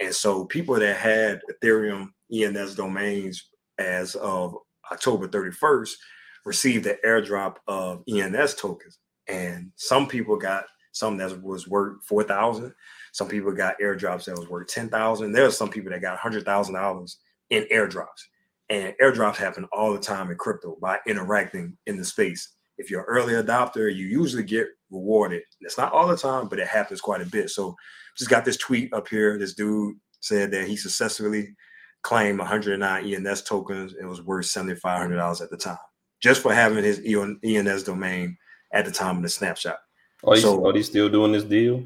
[0.00, 4.56] And so people that had Ethereum ENS domains as of
[4.90, 5.90] October 31st
[6.44, 8.98] received the airdrop of ENS tokens.
[9.26, 12.74] And some people got some that was worth 4,000.
[13.18, 15.32] Some people got airdrops that was worth 10,000.
[15.32, 17.16] There are some people that got $100,000
[17.50, 18.06] in airdrops.
[18.68, 22.54] And airdrops happen all the time in crypto by interacting in the space.
[22.76, 25.42] If you're an early adopter, you usually get rewarded.
[25.62, 27.50] It's not all the time, but it happens quite a bit.
[27.50, 27.74] So
[28.16, 29.36] just got this tweet up here.
[29.36, 31.56] This dude said that he successfully
[32.02, 33.96] claimed 109 ENS tokens.
[34.00, 35.76] It was worth $7,500 at the time,
[36.22, 38.38] just for having his ENS domain
[38.72, 39.78] at the time of the snapshot.
[40.22, 41.84] Oh, are you, so, oh, are you still doing this deal?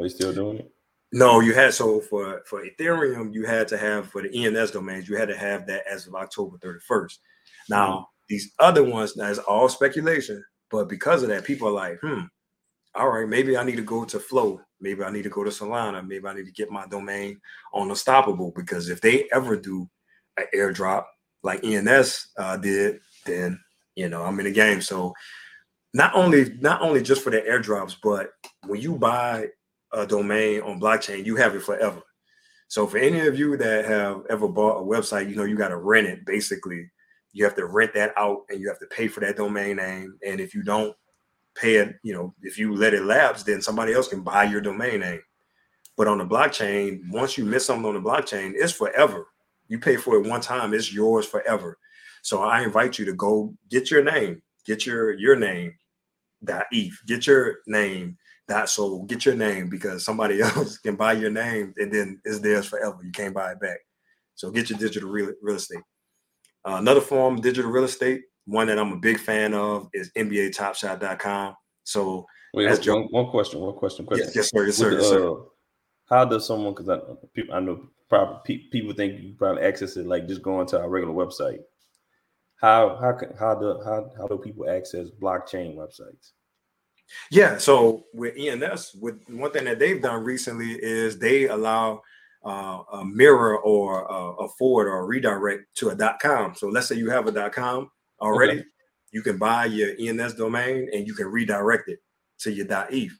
[0.00, 0.72] Are you still doing it?
[1.12, 5.08] No, you had so for for Ethereum, you had to have for the ENS domains,
[5.08, 7.18] you had to have that as of October 31st.
[7.68, 8.02] Now, mm-hmm.
[8.28, 12.22] these other ones, now it's all speculation, but because of that, people are like, hmm,
[12.94, 15.50] all right, maybe I need to go to Flow, maybe I need to go to
[15.50, 17.40] Solana, maybe I need to get my domain
[17.74, 19.88] on Unstoppable because if they ever do
[20.36, 21.04] an airdrop,
[21.42, 23.58] like ENS uh, did, then
[23.96, 24.80] you know I'm in the game.
[24.80, 25.12] So
[25.92, 28.30] not only not only just for the airdrops, but
[28.66, 29.48] when you buy
[29.92, 32.02] a domain on blockchain, you have it forever.
[32.68, 35.68] So for any of you that have ever bought a website, you know you got
[35.68, 36.24] to rent it.
[36.24, 36.88] Basically,
[37.32, 40.16] you have to rent that out, and you have to pay for that domain name.
[40.24, 40.94] And if you don't
[41.56, 44.60] pay it, you know, if you let it lapse, then somebody else can buy your
[44.60, 45.20] domain name.
[45.96, 49.26] But on the blockchain, once you miss something on the blockchain, it's forever.
[49.68, 51.76] You pay for it one time, it's yours forever.
[52.22, 55.74] So I invite you to go get your name, get your your name
[56.44, 58.16] dot eth, get your name
[58.50, 62.40] dot so get your name because somebody else can buy your name and then it's
[62.40, 62.98] theirs forever.
[63.02, 63.78] You can't buy it back.
[64.34, 65.82] So get your digital real, real estate.
[66.66, 70.10] Uh, another form of digital real estate, one that I'm a big fan of, is
[70.16, 71.54] NBATopShot.com.
[71.84, 74.26] So Wait, that's one, one question, one question, question.
[74.26, 75.32] Yes, yes sir, yes, sir, yes, sir.
[75.32, 75.36] Uh,
[76.08, 76.74] how does someone?
[76.74, 76.98] Because I
[77.32, 80.88] people I know probably people think you probably access it like just going to our
[80.88, 81.60] regular website.
[82.56, 86.32] How how how do how how do people access blockchain websites?
[87.30, 92.02] Yeah, so with ENS, with one thing that they've done recently is they allow
[92.44, 96.54] uh, a mirror or a, a, forward or a redirect to a .com.
[96.54, 97.90] So let's say you have a .com
[98.20, 98.64] already, okay.
[99.12, 101.98] you can buy your ENS domain and you can redirect it
[102.40, 103.18] to your .eth.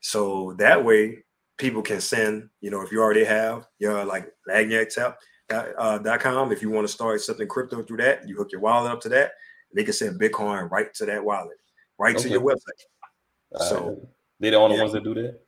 [0.00, 1.18] So that way,
[1.58, 2.48] people can send.
[2.60, 5.14] You know, if you already have your like LagniackTap
[5.50, 8.60] uh, dot com, if you want to start something crypto through that, you hook your
[8.60, 9.32] wallet up to that.
[9.74, 11.56] they can send Bitcoin right to that wallet,
[11.98, 12.24] right okay.
[12.24, 12.82] to your website.
[13.56, 14.08] Uh, so
[14.40, 14.82] they the only yeah.
[14.82, 15.40] ones that do that.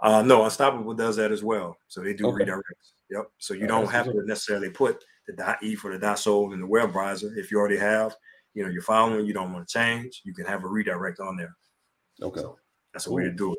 [0.00, 1.76] Uh, no, Unstoppable does that as well.
[1.88, 2.44] So they do okay.
[2.44, 2.92] redirects.
[3.10, 3.30] Yep.
[3.38, 6.60] So you don't have to necessarily put the dot .e for the dot .sol in
[6.60, 7.32] the web browser.
[7.36, 8.14] If you already have,
[8.54, 11.36] you know, you're following, you don't want to change, you can have a redirect on
[11.36, 11.56] there.
[12.22, 12.40] Okay.
[12.40, 12.58] So
[12.92, 13.58] that's a way to do it.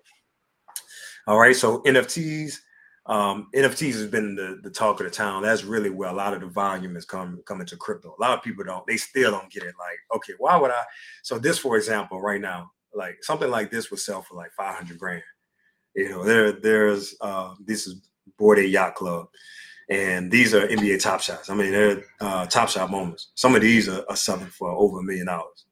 [1.27, 1.55] All right.
[1.55, 2.57] So NFTs,
[3.05, 5.43] um, NFTs has been the, the talk of the town.
[5.43, 8.15] That's really where a lot of the volume is coming coming to crypto.
[8.17, 9.75] A lot of people don't, they still don't get it.
[9.79, 10.83] Like, okay, why would I?
[11.23, 14.97] So this, for example, right now, like something like this would sell for like 500
[14.97, 15.23] grand.
[15.95, 19.27] You know, there there's uh, this is Bored Ape Yacht Club,
[19.89, 21.49] and these are NBA top shots.
[21.49, 23.31] I mean, they're uh, top shot moments.
[23.35, 25.65] Some of these are, are selling for over a million dollars.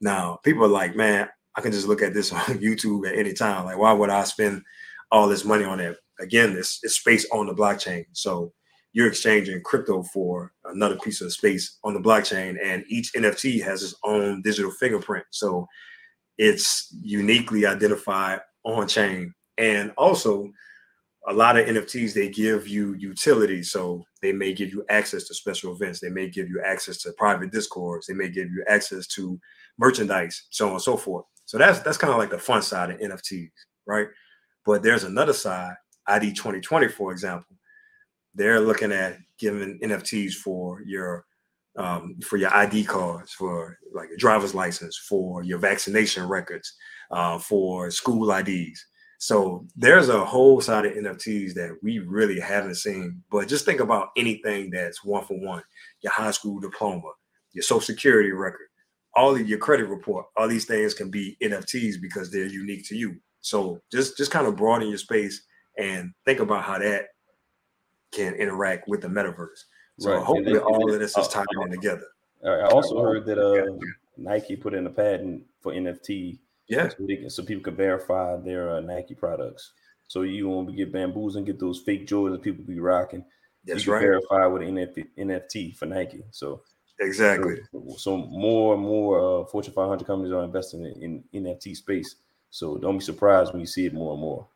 [0.00, 3.32] Now, people are like, man, I can just look at this on YouTube at any
[3.32, 3.64] time.
[3.64, 4.62] Like, why would I spend
[5.10, 5.96] all this money on it?
[6.20, 8.04] Again, it's, it's space on the blockchain.
[8.12, 8.52] So
[8.92, 13.82] you're exchanging crypto for another piece of space on the blockchain, and each NFT has
[13.82, 15.24] its own digital fingerprint.
[15.30, 15.66] So
[16.38, 19.34] it's uniquely identified on chain.
[19.58, 20.50] And also,
[21.26, 25.34] a lot of NFTs they give you utility, so they may give you access to
[25.34, 26.00] special events.
[26.00, 28.06] They may give you access to private discords.
[28.06, 29.38] They may give you access to
[29.78, 31.24] merchandise, so on and so forth.
[31.46, 33.50] So that's that's kind of like the fun side of NFTs,
[33.86, 34.08] right?
[34.66, 35.74] But there's another side,
[36.06, 37.56] ID 2020, for example.
[38.34, 41.24] They're looking at giving NFTs for your
[41.76, 46.74] um, for your ID cards, for like a driver's license, for your vaccination records,
[47.10, 48.84] uh, for school IDs.
[49.18, 53.22] So there's a whole side of NFTs that we really haven't seen.
[53.30, 55.62] But just think about anything that's one for one:
[56.02, 57.10] your high school diploma,
[57.52, 58.68] your social security record,
[59.14, 60.26] all of your credit report.
[60.36, 63.16] All these things can be NFTs because they're unique to you.
[63.40, 65.42] So just just kind of broaden your space
[65.78, 67.06] and think about how that
[68.12, 69.64] can interact with the metaverse.
[69.98, 70.22] So right.
[70.22, 72.06] hopefully all of this is tied in together.
[72.44, 73.66] I also heard that uh,
[74.16, 76.38] Nike put in a patent for NFT.
[76.68, 76.88] Yeah.
[76.88, 79.72] So, can, so people can verify their uh, Nike products.
[80.08, 83.24] So you won't get bamboozled and get those fake Jordans people be rocking.
[83.64, 84.00] That's you right.
[84.00, 86.22] Verify with an NFT, NFT for Nike.
[86.30, 86.62] So
[87.00, 87.56] exactly.
[87.72, 92.16] So, so more and more uh, Fortune 500 companies are investing in, in NFT space.
[92.50, 94.46] So don't be surprised when you see it more and more.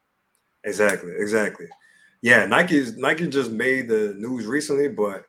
[0.65, 1.13] Exactly.
[1.17, 1.67] Exactly.
[2.23, 5.25] Yeah, Nike's Nike just made the news recently, but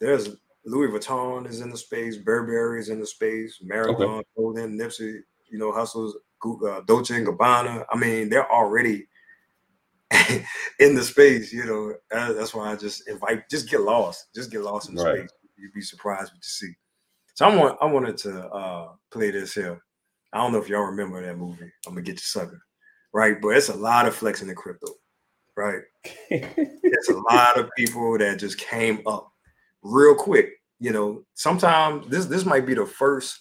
[0.00, 0.28] there's
[0.64, 4.28] Louis Vuitton is in the space, Burberry is in the space, Marathon okay.
[4.36, 7.84] Clothing, Nipsey, you know, Hussle's, uh, Dolce and Gabbana.
[7.90, 9.06] I mean, they're already
[10.80, 11.52] in the space.
[11.52, 15.04] You know, that's why I just invite, just get lost, just get lost in the
[15.04, 15.18] right.
[15.18, 15.30] space.
[15.56, 16.72] You'd be surprised what you see.
[17.34, 19.80] So I want, I wanted to uh, play this here.
[20.32, 21.70] I don't know if y'all remember that movie.
[21.86, 22.60] I'm gonna get you sucker,
[23.14, 23.40] right?
[23.40, 24.88] But it's a lot of flexing in the crypto,
[25.56, 25.82] right?
[26.30, 29.32] it's a lot of people that just came up
[29.82, 30.50] real quick.
[30.78, 33.40] You know, sometimes this this might be the first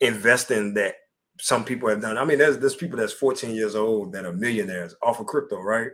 [0.00, 0.96] investing that
[1.40, 2.18] some people have done.
[2.18, 5.60] I mean, there's there's people that's 14 years old that are millionaires off of crypto,
[5.60, 5.90] right?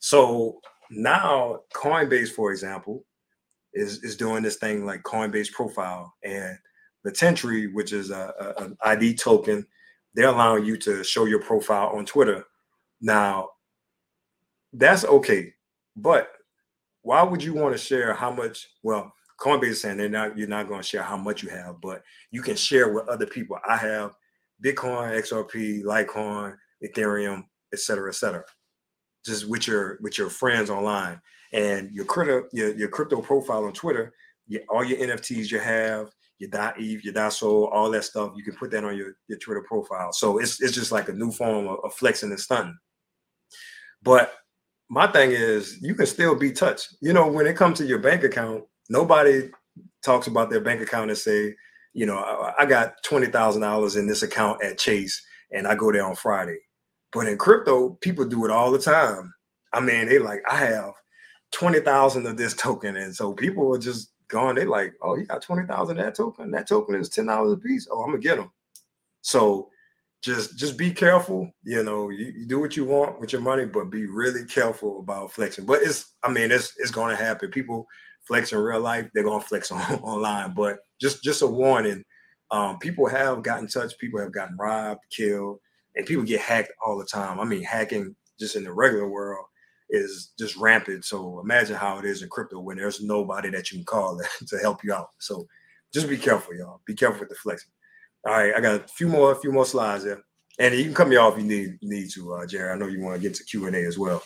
[0.00, 3.04] So now Coinbase, for example,
[3.72, 6.58] is is doing this thing like Coinbase profile and
[7.04, 9.66] the Tentry, which is a, a, an ID token,
[10.14, 12.44] they're allowing you to show your profile on Twitter.
[13.00, 13.50] Now,
[14.72, 15.52] that's okay,
[15.96, 16.32] but
[17.02, 18.68] why would you want to share how much?
[18.82, 21.80] Well, Coinbase is saying they're not you're not going to share how much you have,
[21.80, 23.58] but you can share with other people.
[23.68, 24.14] I have
[24.64, 28.44] Bitcoin, XRP, Litecoin, Ethereum, et cetera, et cetera.
[29.24, 31.20] Just with your with your friends online
[31.52, 34.14] and your crypto your, your crypto profile on Twitter,
[34.46, 38.32] your, all your NFTs you have, your dot ETH, your dot Sol, all that stuff,
[38.36, 40.12] you can put that on your, your Twitter profile.
[40.12, 42.78] So it's it's just like a new form of, of flexing and stunting.
[44.02, 44.34] But
[44.92, 46.96] my thing is you can still be touched.
[47.00, 49.48] You know, when it comes to your bank account, nobody
[50.04, 51.54] talks about their bank account and say,
[51.94, 55.18] you know, I, I got twenty thousand dollars in this account at Chase,
[55.50, 56.58] and I go there on Friday.
[57.10, 59.32] But in crypto, people do it all the time.
[59.72, 60.92] I mean, they like, I have
[61.52, 64.56] twenty thousand of this token, and so people are just going.
[64.56, 66.50] They like, oh, you got twenty thousand that token.
[66.50, 67.88] That token is ten dollars a piece.
[67.90, 68.52] Oh, I'm gonna get them.
[69.22, 69.70] So
[70.22, 71.50] just just be careful.
[71.64, 75.00] You know, you, you, do what you want with your money, but be really careful
[75.00, 75.66] about flexing.
[75.66, 77.50] But it's, I mean, it's it's to happen.
[77.50, 77.86] People
[78.22, 80.54] flex in real life, they're gonna flex on, online.
[80.54, 82.04] But just just a warning.
[82.50, 85.58] Um, people have gotten touched, people have gotten robbed, killed,
[85.96, 87.40] and people get hacked all the time.
[87.40, 89.46] I mean, hacking just in the regular world
[89.88, 91.04] is just rampant.
[91.04, 94.58] So imagine how it is in crypto when there's nobody that you can call to
[94.58, 95.08] help you out.
[95.18, 95.46] So
[95.92, 96.80] just be careful, y'all.
[96.86, 97.70] Be careful with the flexing.
[98.24, 100.22] All right, I got a few more, a few more slides there,
[100.58, 102.70] and you can cut me off if you need need to, uh, Jerry.
[102.70, 104.22] I know you want to get to Q and A as well.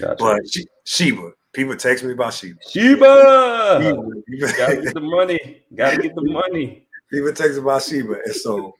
[0.00, 0.16] Gotcha.
[0.18, 0.42] But
[0.84, 2.58] Shiba, People text me about Sheba.
[2.68, 3.80] Shiba.
[4.28, 4.52] Shiba.
[4.58, 5.62] Gotta get the money.
[5.74, 6.86] Gotta get the money.
[7.10, 8.74] People text about Shiba, And so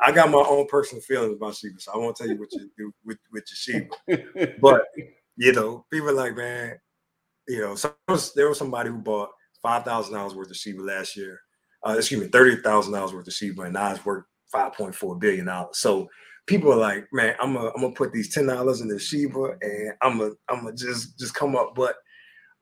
[0.00, 2.70] I got my own personal feelings about Shiba, So I won't tell you what you
[2.78, 4.54] do with, with your Shiba.
[4.60, 4.84] but
[5.36, 6.78] you know, people like, man,
[7.48, 7.92] you know, so
[8.36, 11.40] there was somebody who bought five thousand dollars worth of Sheba last year.
[11.86, 14.94] Uh, excuse me, thirty thousand dollars worth of Shiba, and now it's worth five point
[14.94, 15.78] four billion dollars.
[15.78, 16.08] So
[16.46, 19.56] people are like, man, I'm gonna I'm gonna put these ten dollars in the Shiba,
[19.60, 21.74] and I'm gonna I'm gonna just just come up.
[21.74, 21.96] But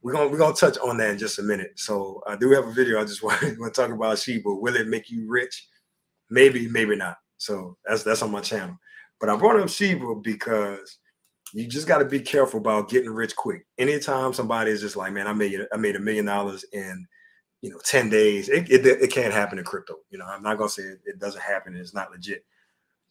[0.03, 1.73] we're gonna we're gonna touch on that in just a minute.
[1.77, 3.01] So I do have a video.
[3.01, 4.55] I just want, to talk about Shiba.
[4.55, 5.69] Will it make you rich?
[6.31, 7.17] Maybe, maybe not.
[7.39, 8.79] So that's that's on my channel.
[9.21, 10.99] But I brought up Shiba because
[11.53, 13.67] you just got to be careful about getting rich quick.
[13.77, 17.07] Anytime somebody is just like, man, I made I made a million dollars in
[17.63, 19.97] you know 10 days, it, it, it can't happen in crypto.
[20.11, 21.77] You know, I'm not gonna say it, it doesn't happen.
[21.77, 22.45] It's not legit.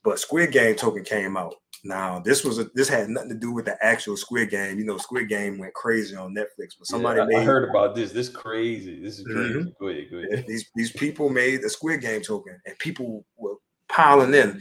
[0.04, 1.56] But Squid Game token came out.
[1.84, 4.80] Now this was a, this had nothing to do with the actual Squid Game.
[4.80, 7.96] You know, Squid Game went crazy on Netflix, but somebody yeah, made, I heard about
[7.96, 8.12] this.
[8.12, 9.02] This crazy.
[9.02, 9.54] This is crazy.
[9.54, 9.70] Mm-hmm.
[9.80, 10.46] Go ahead, go ahead.
[10.48, 13.56] These these people made the Squid Game token, and people were
[13.88, 14.60] piling in.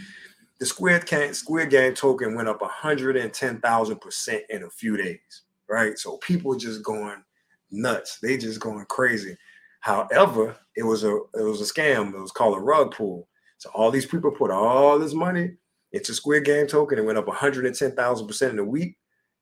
[0.60, 5.42] The Squid Game Squid Game token went up 110,000 percent in a few days.
[5.68, 7.22] Right, so people just going
[7.70, 8.18] nuts.
[8.20, 9.36] They just going crazy.
[9.80, 12.14] However, it was a it was a scam.
[12.14, 13.28] It was called a rug pull.
[13.58, 15.52] So all these people put all this money
[15.92, 16.98] into Squid Game token.
[16.98, 18.96] It went up 110,000% in a week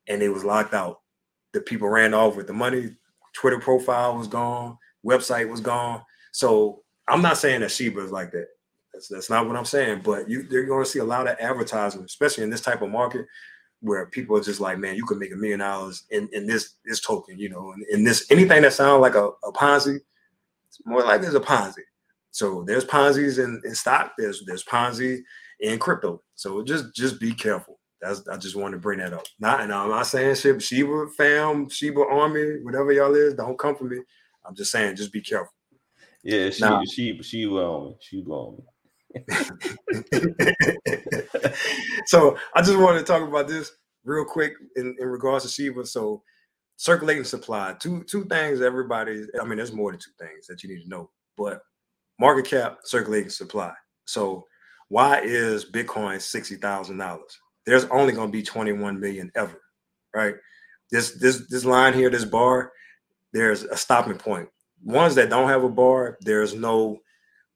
[0.08, 1.00] and it was locked out.
[1.52, 2.96] The people ran off with the money.
[3.34, 4.78] Twitter profile was gone.
[5.04, 6.02] Website was gone.
[6.32, 8.46] So I'm not saying that Shiba is like that.
[8.92, 10.00] That's, that's not what I'm saying.
[10.02, 12.90] But you, you're going to see a lot of advertising, especially in this type of
[12.90, 13.26] market
[13.80, 16.76] where people are just like, man, you could make a million dollars in, in this
[16.84, 19.98] this token, you know, and in this anything that sounds like a, a Ponzi,
[20.78, 21.82] it's more like it's a Ponzi.
[22.30, 24.12] So there's Ponzi's in, in stock.
[24.18, 25.20] There's there's Ponzi
[25.60, 26.22] in crypto.
[26.34, 27.78] So just just be careful.
[28.00, 29.24] That's I just wanted to bring that up.
[29.40, 33.74] Not and I'm not saying Shiba, Shiba fam, Shiba army, whatever y'all is, don't come
[33.74, 33.98] for me.
[34.44, 35.52] I'm just saying, just be careful.
[36.22, 38.64] Yeah, Shiba, now, on me, Shiba on me.
[42.06, 43.72] so I just wanted to talk about this
[44.04, 45.86] real quick in, in regards to Shiba.
[45.86, 46.22] So
[46.76, 50.68] circulating supply, two two things everybody, I mean, there's more than two things that you
[50.68, 51.60] need to know, but
[52.20, 53.72] market cap, circulating supply.
[54.04, 54.44] So
[54.88, 57.38] why is Bitcoin sixty thousand dollars?
[57.64, 59.60] There's only going to be twenty one million ever,
[60.14, 60.34] right?
[60.90, 62.72] This this this line here, this bar,
[63.32, 64.48] there's a stopping point.
[64.84, 66.98] Ones that don't have a bar, there's no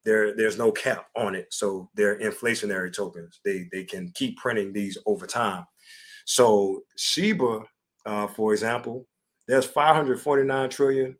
[0.05, 3.41] there there's no cap on it, so they're inflationary tokens.
[3.45, 5.65] They they can keep printing these over time.
[6.25, 7.61] So Shiba,
[8.07, 9.07] uh, for example,
[9.51, 11.17] there's 549 trillion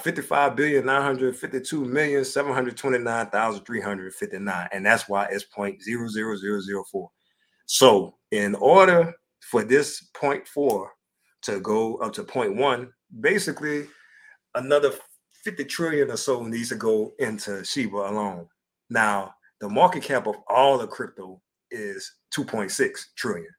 [0.00, 7.08] 55 billion 952 million 729,359 and that's why it's 0.00004
[7.66, 10.88] so in order for this 0.4
[11.42, 12.88] to go up to 0.1
[13.20, 13.86] basically
[14.54, 14.90] another
[15.44, 18.48] 50 trillion or so needs to go into Shiba alone.
[18.90, 23.50] Now the market cap of all the crypto is 2.6 trillion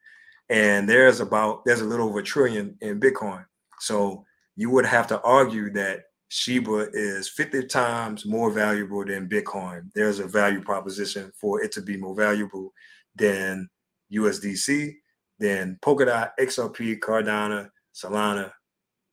[0.49, 3.45] and there's about there's a little over a trillion in bitcoin
[3.79, 4.25] so
[4.55, 9.89] you would have to argue that Shiba is 50 times more valuable than Bitcoin.
[9.95, 12.71] There's a value proposition for it to be more valuable
[13.15, 13.67] than
[14.13, 14.95] USDC,
[15.39, 18.51] than Polkadot, XRP, Cardano, Solana,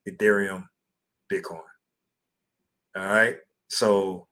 [0.08, 0.64] Ethereum,
[1.32, 1.62] Bitcoin.
[2.96, 3.36] All right.
[3.68, 4.26] So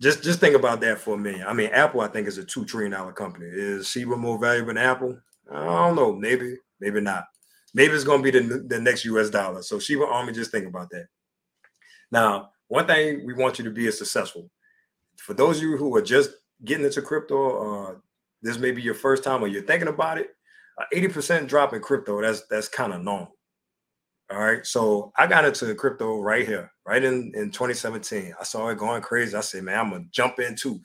[0.00, 1.46] just just think about that for a minute.
[1.46, 3.46] I mean, Apple, I think, is a two trillion dollar company.
[3.46, 5.18] Is Shiba more valuable than Apple?
[5.50, 6.14] I don't know.
[6.14, 7.24] Maybe, maybe not.
[7.74, 9.62] Maybe it's going to be the, the next US dollar.
[9.62, 11.06] So Shiba Army, just think about that.
[12.10, 14.50] Now, one thing we want you to be is successful.
[15.16, 16.30] For those of you who are just
[16.64, 17.94] getting into crypto, uh,
[18.42, 20.30] this may be your first time or you're thinking about it.
[20.92, 23.36] 80% drop in crypto, that's that's kind of normal.
[24.30, 24.64] All right.
[24.66, 28.34] So I got into crypto right here, right in, in 2017.
[28.38, 29.36] I saw it going crazy.
[29.36, 30.80] I said, man, I'm gonna jump in too.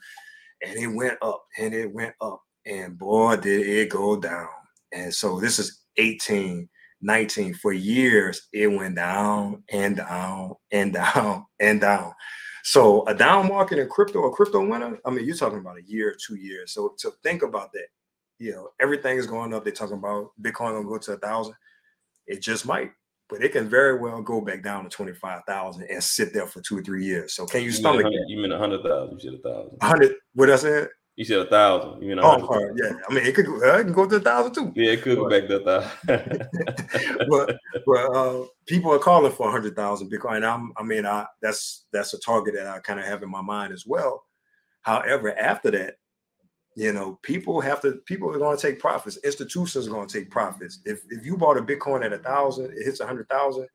[0.64, 2.42] And it went up and it went up.
[2.66, 4.48] And boy, did it go down.
[4.92, 6.68] And so this is 18,
[7.02, 7.54] 19.
[7.54, 12.12] For years, it went down and down and down and down.
[12.62, 15.82] So a down market in crypto, a crypto winter, I mean, you're talking about a
[15.82, 16.74] year, two years.
[16.74, 17.86] So to think about that,
[18.38, 19.64] you know, everything is going up.
[19.64, 21.54] They're talking about Bitcoin gonna go to a thousand.
[22.26, 22.90] It just might,
[23.28, 26.78] but it can very well go back down to 25,000 and sit there for two
[26.78, 27.34] or three years.
[27.34, 29.20] So can you, stomach You mean a hundred thousand?
[29.20, 29.78] You said a thousand.
[29.82, 30.88] Hundred, what I said?
[31.20, 32.00] You said a thousand.
[32.00, 32.22] You know.
[32.24, 32.92] Oh, yeah.
[33.06, 34.72] I mean, it could go, it can go to a thousand too.
[34.74, 36.48] Yeah, it could but, go back to a thousand.
[37.28, 40.50] but but uh, people are calling for a hundred thousand Bitcoin.
[40.50, 43.42] I'm, I mean, I that's that's a target that I kind of have in my
[43.42, 44.24] mind as well.
[44.80, 45.96] However, after that,
[46.74, 48.00] you know, people have to.
[48.06, 49.18] People are going to take profits.
[49.18, 50.80] Institutions are going to take profits.
[50.86, 53.68] If if you bought a Bitcoin at a thousand, it hits a hundred thousand,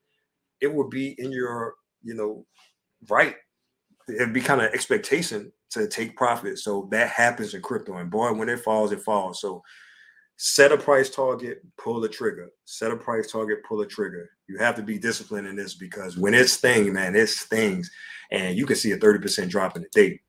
[0.60, 2.44] it would be in your you know
[3.08, 3.36] right.
[4.08, 6.58] It'd be kind of expectation to take profit.
[6.58, 7.96] So that happens in crypto.
[7.96, 9.40] And boy, when it falls, it falls.
[9.40, 9.62] So
[10.36, 12.50] set a price target, pull the trigger.
[12.64, 14.30] Set a price target, pull the trigger.
[14.48, 17.90] You have to be disciplined in this because when it's thing, man, it's things.
[18.30, 20.20] And you can see a 30% drop in a day.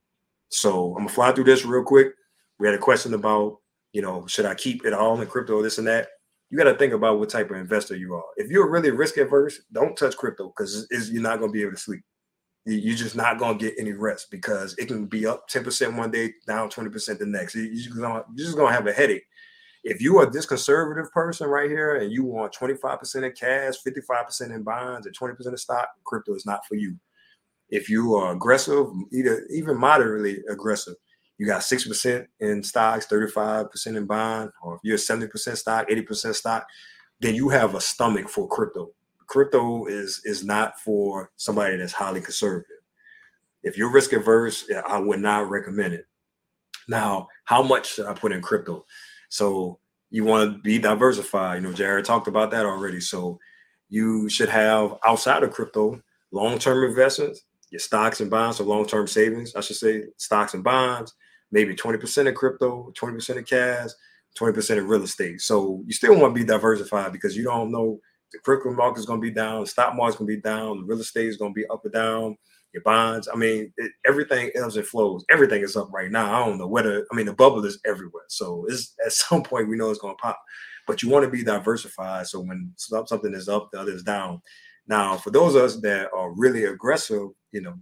[0.49, 2.13] So I'm gonna fly through this real quick.
[2.59, 3.57] We had a question about,
[3.93, 6.07] you know, should I keep it all in crypto, or this and that?
[6.49, 8.23] You got to think about what type of investor you are.
[8.37, 11.73] If you're really risk averse, don't touch crypto because you're not going to be able
[11.73, 12.01] to sleep
[12.67, 16.33] you're just not to get any rest because it can be up 10% one day,
[16.45, 17.55] down 20% the next.
[17.55, 19.23] You're just going to have a headache.
[19.83, 24.53] If you are this conservative person right here and you want 25% in cash, 55%
[24.53, 26.97] in bonds, and 20% of stock, crypto is not for you.
[27.69, 30.95] If you are aggressive, either even moderately aggressive,
[31.37, 36.67] you got 6% in stocks, 35% in bond, or if you're 70% stock, 80% stock,
[37.21, 38.91] then you have a stomach for crypto
[39.27, 42.77] crypto is is not for somebody that's highly conservative.
[43.63, 46.05] If you're risk averse, I would not recommend it.
[46.87, 48.85] Now, how much should I put in crypto?
[49.29, 51.55] So you want to be diversified.
[51.55, 53.01] You know, Jared talked about that already.
[53.01, 53.39] So
[53.89, 56.01] you should have outside of crypto
[56.31, 59.55] long-term investments, your stocks and bonds, or long-term savings.
[59.55, 61.13] I should say stocks and bonds,
[61.51, 63.89] maybe 20% of crypto, 20% of cash,
[64.39, 65.41] 20% of real estate.
[65.41, 67.99] So you still want to be diversified because you don't know
[68.31, 70.85] the crypto market is going to be down, stock market is going to be down,
[70.85, 72.37] real estate is going to be up or down,
[72.73, 73.27] your bonds.
[73.31, 75.25] I mean, it, everything ebbs and flows.
[75.29, 76.33] Everything is up right now.
[76.33, 78.25] I don't know whether, I mean, the bubble is everywhere.
[78.27, 80.39] So it's at some point we know it's going to pop,
[80.85, 82.27] but you want to be diversified.
[82.27, 84.41] So when something is up, the other is down.
[84.87, 87.75] Now, for those of us that are really aggressive, you know,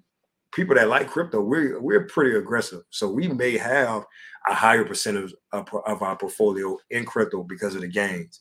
[0.53, 2.81] people that like crypto, we're we're pretty aggressive.
[2.89, 4.05] So we may have
[4.47, 8.39] a higher percentage of, of our portfolio in crypto because of the gains.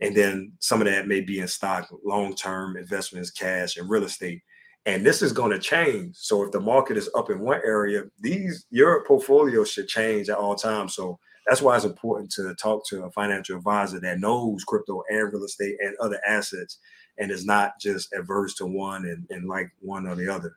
[0.00, 4.04] And then some of that may be in stock, long term investments, cash, and real
[4.04, 4.42] estate.
[4.86, 6.16] And this is going to change.
[6.16, 10.38] So if the market is up in one area, these your portfolio should change at
[10.38, 10.94] all times.
[10.94, 15.32] So that's why it's important to talk to a financial advisor that knows crypto and
[15.32, 16.78] real estate and other assets
[17.18, 20.56] and is not just adverse to one and, and like one or the other.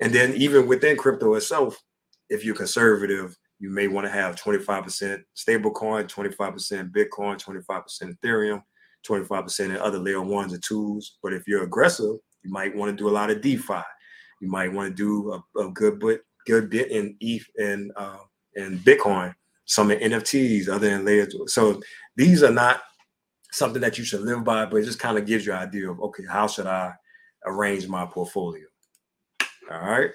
[0.00, 1.80] And then even within crypto itself,
[2.30, 8.62] if you're conservative, you may want to have 25% stablecoin, 25% Bitcoin, 25% Ethereum,
[9.08, 11.18] 25% in other layer ones and twos.
[11.22, 13.82] But if you're aggressive, you might want to do a lot of DeFi.
[14.40, 18.18] You might want to do a, a good bit, good bit in ETH and uh,
[18.56, 19.34] and Bitcoin,
[19.66, 21.34] some in NFTs, other than layers.
[21.46, 21.80] So
[22.16, 22.82] these are not
[23.52, 25.90] something that you should live by, but it just kind of gives you an idea
[25.90, 26.94] of okay, how should I
[27.46, 28.64] arrange my portfolio?
[29.70, 30.10] All right.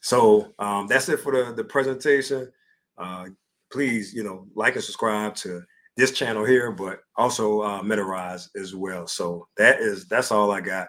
[0.00, 2.50] So um, that's it for the, the presentation.
[2.98, 3.26] Uh,
[3.70, 5.62] please, you know, like and subscribe to
[6.00, 9.06] this channel here, but also uh, Metarize as well.
[9.06, 10.88] So that is that's all I got,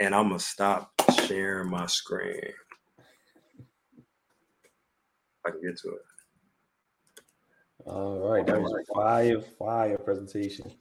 [0.00, 0.90] and I'm gonna stop
[1.26, 2.40] sharing my screen.
[5.44, 6.00] I can get to it.
[7.84, 10.72] All right, that was a fire, fire presentation.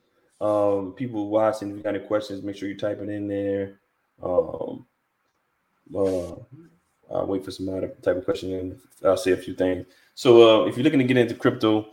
[0.42, 3.80] Um, people watching, if you got any questions, make sure you type it in there.
[4.24, 4.86] Um,
[5.96, 6.32] uh,
[7.14, 9.86] I'll wait for some other type of question and I'll say a few things.
[10.16, 11.90] So, uh, if you're looking to get into crypto,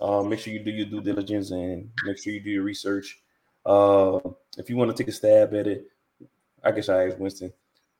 [0.00, 3.18] uh, make sure you do your due diligence and make sure you do your research.
[3.64, 4.20] Uh,
[4.58, 5.86] if you want to take a stab at it,
[6.62, 7.52] I guess I ask Winston.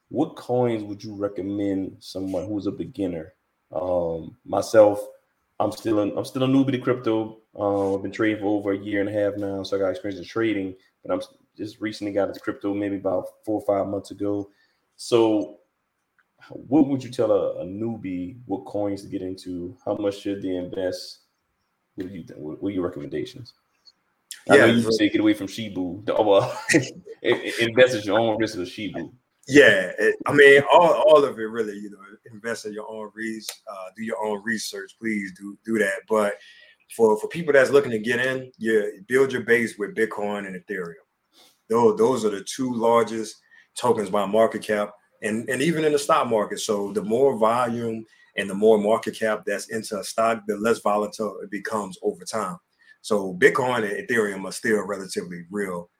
[0.08, 3.34] what coins would you recommend someone who's a beginner?
[3.72, 5.04] Um, myself,
[5.58, 7.38] I'm still in, I'm still a newbie to crypto.
[7.58, 9.90] Uh, I've been trading for over a year and a half now, so I got
[9.90, 10.74] experience in trading.
[11.02, 11.22] But I'm
[11.56, 14.50] just recently got into crypto, maybe about four or five months ago.
[14.96, 15.58] So,
[16.48, 19.76] what would you tell a, a newbie what coins to get into?
[19.84, 21.20] How much should they invest?
[21.96, 22.24] What you?
[22.36, 23.54] What, what are your recommendations?
[24.48, 26.06] I yeah, know you say get away from Shibu.
[26.24, 26.56] Well,
[27.60, 29.10] invest at your own risk of Shibu.
[29.48, 31.98] Yeah, it, I mean, all, all of it really, you know,
[32.32, 34.92] invest in your own research, uh, do your own research.
[35.00, 36.00] Please do do that.
[36.08, 36.34] But
[36.94, 40.56] for for people that's looking to get in, yeah, build your base with Bitcoin and
[40.56, 40.94] Ethereum.
[41.68, 43.36] Those those are the two largest
[43.76, 44.92] tokens by market cap,
[45.22, 46.60] and and even in the stock market.
[46.60, 48.04] So the more volume
[48.36, 52.24] and the more market cap that's into a stock, the less volatile it becomes over
[52.24, 52.58] time.
[53.02, 55.90] So Bitcoin and Ethereum are still relatively real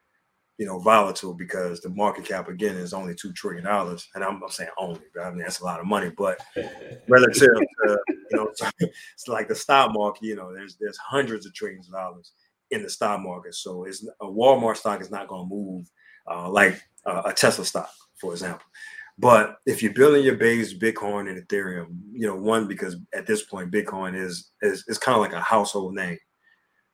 [0.59, 4.43] you know, volatile because the market cap again is only two trillion dollars, and I'm,
[4.43, 6.11] I'm, saying only, but I mean that's a lot of money.
[6.16, 6.41] But
[7.09, 10.22] relative to you know, it's like the stock market.
[10.22, 12.32] You know, there's there's hundreds of trillions of dollars
[12.70, 15.91] in the stock market, so it's a Walmart stock is not going to move
[16.30, 18.66] uh, like uh, a Tesla stock, for example.
[19.18, 23.42] But if you're building your base Bitcoin and Ethereum, you know, one because at this
[23.42, 26.18] point Bitcoin is is, is kind of like a household name.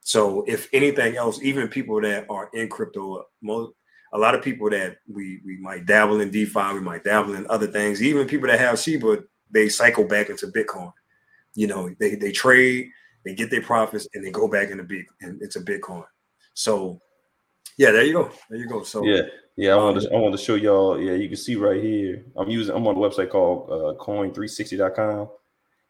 [0.00, 3.72] So if anything else, even people that are in crypto, most
[4.12, 7.46] a lot of people that we we might dabble in DeFi, we might dabble in
[7.48, 8.02] other things.
[8.02, 10.92] Even people that have Shiba, they cycle back into Bitcoin.
[11.54, 12.90] You know, they they trade,
[13.24, 16.04] they get their profits, and they go back into big into Bitcoin.
[16.54, 17.00] So
[17.76, 18.30] yeah, there you go.
[18.48, 18.82] There you go.
[18.82, 19.22] So yeah,
[19.56, 19.72] yeah.
[19.72, 21.00] I want to I want to show y'all.
[21.00, 22.24] Yeah, you can see right here.
[22.36, 22.74] I'm using.
[22.74, 25.28] I'm on a website called uh, Coin360.com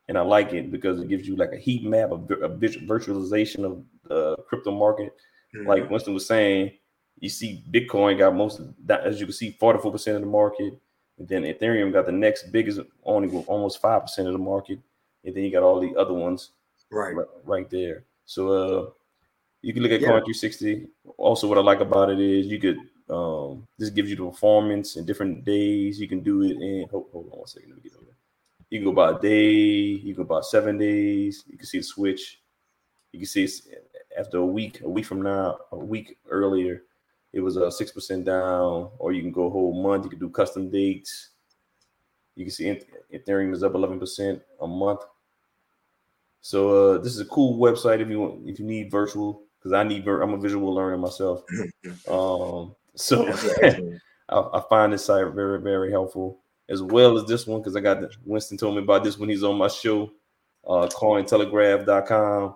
[0.09, 3.65] and I like it because it gives you like a heat map, a, a virtualization
[3.65, 5.15] of the crypto market.
[5.55, 5.69] Mm-hmm.
[5.69, 6.73] Like Winston was saying,
[7.21, 10.79] you see Bitcoin got most of that, as you can see, 44% of the market.
[11.19, 14.81] And then Ethereum got the next biggest, only with almost 5% of the market.
[15.25, 16.51] And then you got all the other ones
[16.91, 18.05] right right, right there.
[18.27, 18.91] So uh
[19.63, 20.09] you can look at yeah.
[20.09, 20.89] Coin 360.
[21.17, 24.97] Also, what I like about it is you could um this gives you the performance
[24.97, 26.01] in different days.
[26.01, 28.13] You can do it in hold, hold on one second, let me get over
[28.73, 31.45] you can go by a day, you can go by seven days.
[31.47, 32.41] You can see the switch.
[33.13, 33.69] You can see it's
[34.19, 36.83] after a week, a week from now, a week earlier,
[37.35, 38.89] it was a six percent down.
[38.99, 40.05] Or you can go a whole month.
[40.05, 41.33] You can do custom dates.
[42.35, 42.81] You can see
[43.13, 45.01] Ethereum is up eleven percent a month.
[46.41, 49.73] So uh, this is a cool website if you want, if you need virtual because
[49.73, 51.45] I need I'm a visual learner myself.
[52.11, 53.29] um, so
[54.29, 57.81] I, I find this site very very helpful as well as this one because I
[57.81, 60.11] got the, Winston told me about this when he's on my show,
[60.67, 62.55] uh, cointelegraph.com.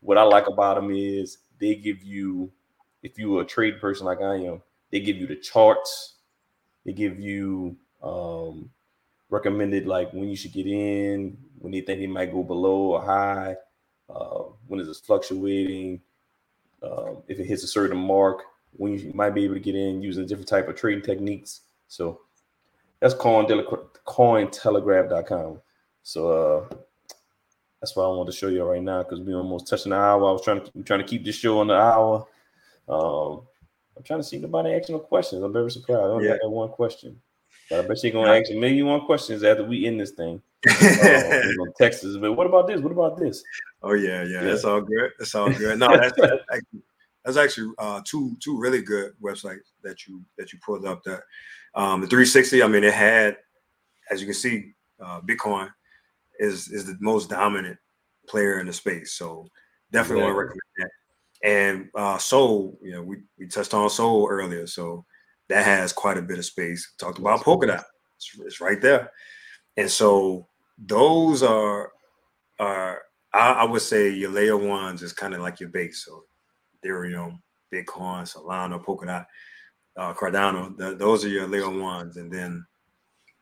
[0.00, 2.50] What I like about them is they give you,
[3.02, 6.14] if you're a trade person like I am, they give you the charts,
[6.86, 8.70] they give you um,
[9.28, 13.02] recommended like when you should get in, when they think it might go below or
[13.02, 13.56] high,
[14.08, 16.00] uh, when is it fluctuating,
[16.84, 18.42] uh, if it hits a certain mark,
[18.76, 21.62] when you might be able to get in using different type of trading techniques.
[21.88, 22.20] So
[23.00, 25.60] that's cointelegraph.com.
[26.02, 26.68] So uh,
[27.80, 30.28] that's what I want to show you right now because we almost touching the hour.
[30.28, 32.26] I was trying to keep, trying to keep this show on the hour.
[32.88, 33.42] Um,
[33.96, 35.42] I'm trying to see nobody asking no questions.
[35.42, 36.00] I'm very surprised.
[36.00, 36.32] I only yeah.
[36.32, 37.20] got that one question.
[37.70, 40.42] But I bet you're gonna ask maybe one questions after we end this thing.
[40.68, 41.42] uh,
[41.78, 42.80] text us, but what about this?
[42.80, 43.42] What about this?
[43.82, 44.40] Oh yeah, yeah, yeah.
[44.42, 45.10] that's all good.
[45.18, 45.78] That's all good.
[45.78, 46.18] No, that's,
[46.52, 46.82] actually,
[47.24, 51.24] that's actually uh, two two really good websites that you that you pulled up there.
[51.74, 53.36] Um, the 360, I mean, it had,
[54.10, 55.70] as you can see, uh, Bitcoin
[56.38, 57.78] is is the most dominant
[58.28, 59.12] player in the space.
[59.12, 59.46] So
[59.90, 60.32] definitely yeah.
[60.32, 60.90] want to recommend that.
[61.42, 65.04] And uh, Sol, you know, we, we touched on Sol earlier, so
[65.48, 66.92] that has quite a bit of space.
[66.98, 67.82] Talked about Polkadot,
[68.16, 69.10] it's, it's right there.
[69.76, 71.92] And so those are
[72.58, 76.04] are I, I would say your layer ones is kind of like your base.
[76.04, 76.24] So
[76.84, 77.40] Ethereum,
[77.72, 79.26] Bitcoin, Solana, Polkadot
[79.96, 80.76] uh, Cardano.
[80.76, 82.64] The, those are your layer ones, and then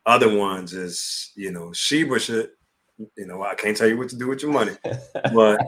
[0.05, 2.49] other ones is you know Shiba should.
[3.17, 4.73] You know, I can't tell you what to do with your money,
[5.33, 5.59] but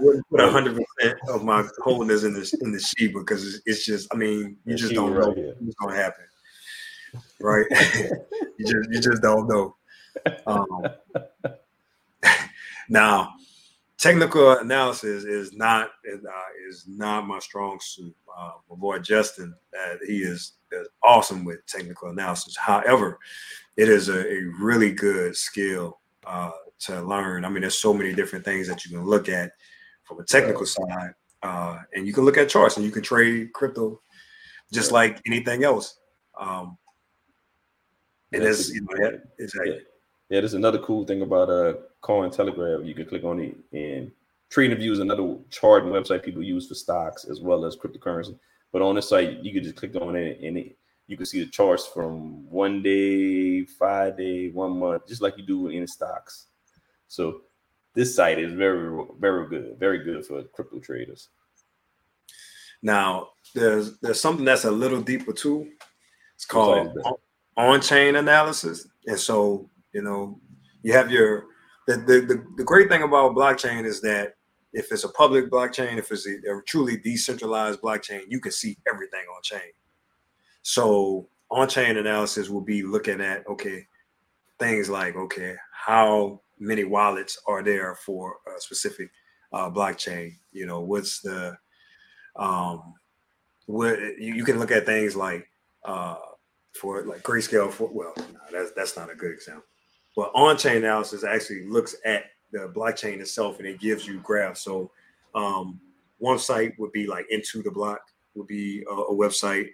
[0.00, 3.84] wouldn't put hundred percent of my holdings in the in the Shiba because it's, it's,
[3.84, 4.08] just.
[4.12, 6.24] I mean, you just don't know what's going to happen,
[7.40, 7.66] right?
[8.58, 9.76] you just you just don't know.
[10.46, 10.86] Um,
[12.88, 13.34] now,
[14.00, 16.16] technical analysis is not uh,
[16.68, 18.14] is not my strong suit.
[18.36, 22.56] Uh, my boy Justin, uh, he is, is, awesome with technical analysis.
[22.56, 23.18] However,
[23.76, 25.99] it is a, a really good skill
[26.30, 26.50] uh,
[26.86, 27.44] to learn.
[27.44, 29.50] I mean, there's so many different things that you can look at
[30.04, 31.12] from a technical side,
[31.42, 34.00] uh, and you can look at charts and you can trade crypto
[34.72, 35.98] just like anything else.
[36.38, 36.78] Um,
[38.32, 39.72] And that's you know, yeah, exactly.
[39.72, 39.78] Yeah.
[40.30, 42.86] yeah, there's another cool thing about uh Cointelegraph.
[42.86, 44.12] You can click on it and
[44.52, 48.38] TradingView is another charting website people use for stocks as well as cryptocurrency.
[48.72, 50.78] But on this site, you can just click on it and it,
[51.10, 55.44] you can see the charts from one day, five day, one month, just like you
[55.44, 56.46] do in stocks.
[57.08, 57.40] So
[57.94, 61.30] this site is very, very good, very good for crypto traders.
[62.80, 65.68] Now, there's there's something that's a little deeper too.
[66.36, 66.96] It's called
[67.56, 70.40] on-chain analysis, and so you know
[70.82, 71.46] you have your
[71.88, 74.34] the, the the, the great thing about blockchain is that
[74.72, 78.78] if it's a public blockchain, if it's a, a truly decentralized blockchain, you can see
[78.88, 79.72] everything on chain.
[80.70, 83.88] So on-chain analysis will be looking at okay
[84.60, 89.10] things like okay how many wallets are there for a specific
[89.52, 90.32] uh, blockchain?
[90.52, 91.58] You know what's the
[92.36, 92.94] um
[93.66, 95.48] what you, you can look at things like
[95.84, 96.18] uh
[96.80, 99.64] for like grayscale for well no, that's that's not a good example.
[100.14, 104.60] But on-chain analysis actually looks at the blockchain itself and it gives you graphs.
[104.60, 104.92] So
[105.34, 105.80] um
[106.18, 107.98] one site would be like IntoTheBlock
[108.36, 109.70] would be a, a website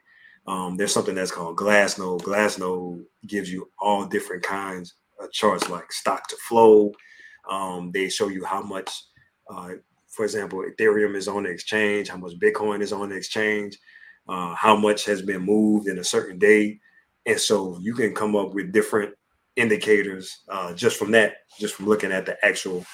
[0.47, 2.23] um, there's something that's called Glassnode.
[2.23, 6.93] Glassnode gives you all different kinds of charts, like stock to flow.
[7.51, 8.91] Um, they show you how much,
[9.51, 9.71] uh,
[10.09, 13.79] for example, Ethereum is on the exchange, how much Bitcoin is on the exchange,
[14.29, 16.79] uh, how much has been moved in a certain day,
[17.27, 19.15] and so you can come up with different
[19.57, 22.85] indicators uh, just from that, just from looking at the actual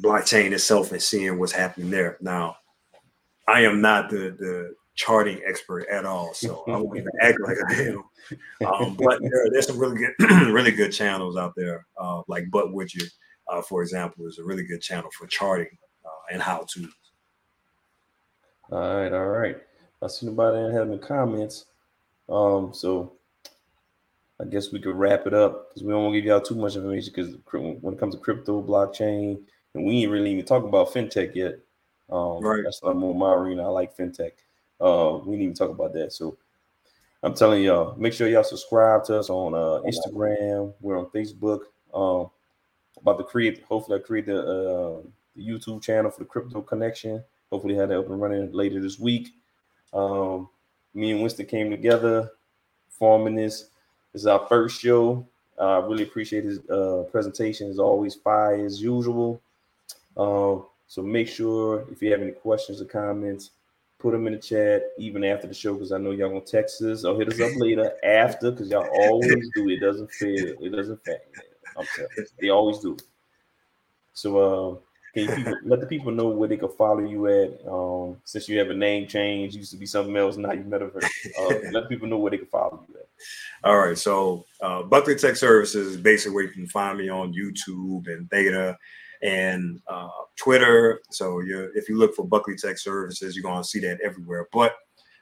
[0.00, 2.18] blockchain itself and seeing what's happening there.
[2.20, 2.56] Now,
[3.48, 7.56] I am not the the charting expert at all, so I won't even act like
[7.68, 8.02] I am.
[8.66, 10.14] Um, but there, there's some really good,
[10.52, 13.10] really good channels out there, uh, like Butt Widget,
[13.48, 16.88] uh, for example, is a really good channel for charting uh, and how to.
[18.72, 19.56] All right, all right.
[20.02, 21.66] I see nobody have any comments.
[22.28, 23.12] Um, so
[24.40, 26.56] I guess we could wrap it up because we don't want to give y'all too
[26.56, 29.38] much information because when it comes to crypto, blockchain,
[29.74, 31.58] and we ain't really even talking about fintech yet.
[32.10, 32.62] Um, right.
[32.64, 33.64] That's more my arena.
[33.64, 34.32] I like fintech.
[34.80, 36.12] Uh, we didn't even talk about that.
[36.12, 36.36] So
[37.22, 40.72] I'm telling y'all, make sure y'all subscribe to us on uh, Instagram.
[40.80, 41.60] We're on Facebook.
[41.94, 42.30] Um,
[43.00, 45.02] about to create, hopefully, I create the, uh,
[45.34, 47.22] the YouTube channel for the Crypto Connection.
[47.50, 49.34] Hopefully, have that up and running later this week.
[49.92, 50.48] Um,
[50.94, 52.30] me and Winston came together
[52.88, 53.68] forming this.
[54.12, 55.26] This is our first show.
[55.58, 57.70] I uh, really appreciate his uh, presentation.
[57.70, 59.40] As always, fire as usual.
[60.16, 63.50] Um, so make sure if you have any questions or comments,
[63.98, 66.82] put them in the chat even after the show because I know y'all gonna text
[66.82, 69.68] us or hit us up later after because y'all always do.
[69.68, 70.54] It doesn't fail.
[70.60, 71.18] It doesn't fail.
[71.76, 72.96] I'm telling you, they always do.
[74.12, 74.76] So uh,
[75.14, 77.66] can you let the people know where they can follow you at?
[77.66, 81.04] Um, since you have a name change, used to be something else, now you metaverse.
[81.38, 83.08] Uh, let people know where they can follow you at.
[83.64, 87.32] All right, so uh, Buckley Tech Services is basically where you can find me on
[87.32, 88.76] YouTube and Theta
[89.22, 91.00] and uh, Twitter.
[91.10, 91.42] So
[91.74, 94.48] if you look for Buckley Tech Services, you're going to see that everywhere.
[94.52, 94.76] But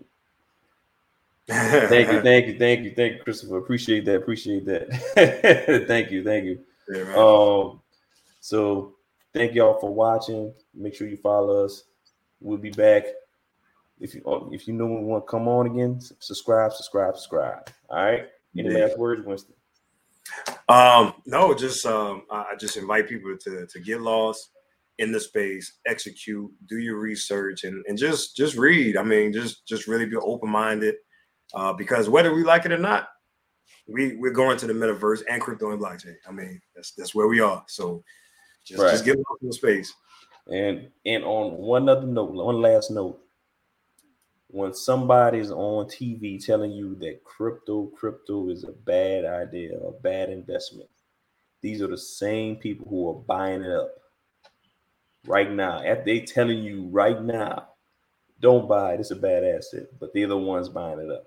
[1.48, 3.58] thank you, thank you, thank you, thank you, Christopher.
[3.58, 4.18] Appreciate that.
[4.18, 5.86] Appreciate that.
[5.88, 6.60] thank you, thank you.
[6.89, 7.14] Yeah.
[7.16, 7.82] Um,
[8.39, 8.95] so
[9.34, 10.54] thank y'all for watching.
[10.74, 11.84] Make sure you follow us.
[12.39, 13.06] We'll be back.
[14.00, 17.70] If you oh, if you know we want to come on again, subscribe, subscribe, subscribe.
[17.89, 18.28] All right.
[18.58, 18.86] Any yeah.
[18.86, 19.56] last words, Winston?
[20.70, 24.50] Um, no, just um, I just invite people to to get lost
[25.00, 28.98] in the space, execute, do your research, and and just just read.
[28.98, 30.95] I mean, just just really be open minded
[31.54, 33.10] uh, because whether we like it or not,
[33.88, 36.16] we we're going to the metaverse and crypto and blockchain.
[36.28, 37.64] I mean, that's that's where we are.
[37.68, 38.04] So
[38.64, 38.91] just, Right.
[38.91, 39.93] just give them some space.
[40.52, 43.20] And and on one other note, one last note,
[44.48, 50.30] when somebody's on TV telling you that crypto, crypto is a bad idea, a bad
[50.30, 50.89] investment,
[51.62, 53.91] these are the same people who are buying it up
[55.26, 55.82] right now.
[55.82, 57.70] If they telling you right now,
[58.39, 61.26] don't buy it, it's a bad asset, but they're the ones buying it up.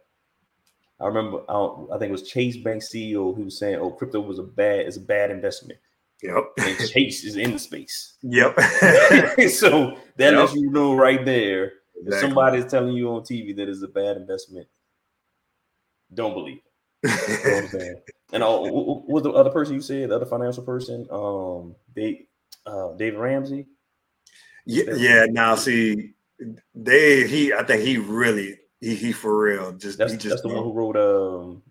[1.01, 1.55] I remember, I,
[1.95, 4.81] I think it was Chase Bank CEO who was saying, "Oh, crypto was a bad,
[4.81, 5.79] it's a bad investment,"
[6.23, 6.45] Yep.
[6.59, 8.15] and Chase is in the space.
[8.23, 8.55] yep.
[9.51, 10.35] so that Yep.
[10.35, 11.65] lets you know right there.
[11.95, 12.29] If Exactly.
[12.29, 14.67] somebody's telling you on TV that it's a bad investment,
[16.15, 16.61] don't believe.
[17.03, 17.11] It.
[17.11, 17.95] You know what I'm saying?
[18.33, 20.09] And uh, what was the other person you said?
[20.11, 21.07] The other financial person?
[21.11, 22.27] Um, they,
[22.67, 23.67] uh, David Ramsey.
[24.67, 25.27] yeah, yeah.
[25.29, 26.13] Now see,
[26.75, 29.73] they he I think he really he he for real.
[29.73, 31.63] Just That's he just that's the one who wrote um,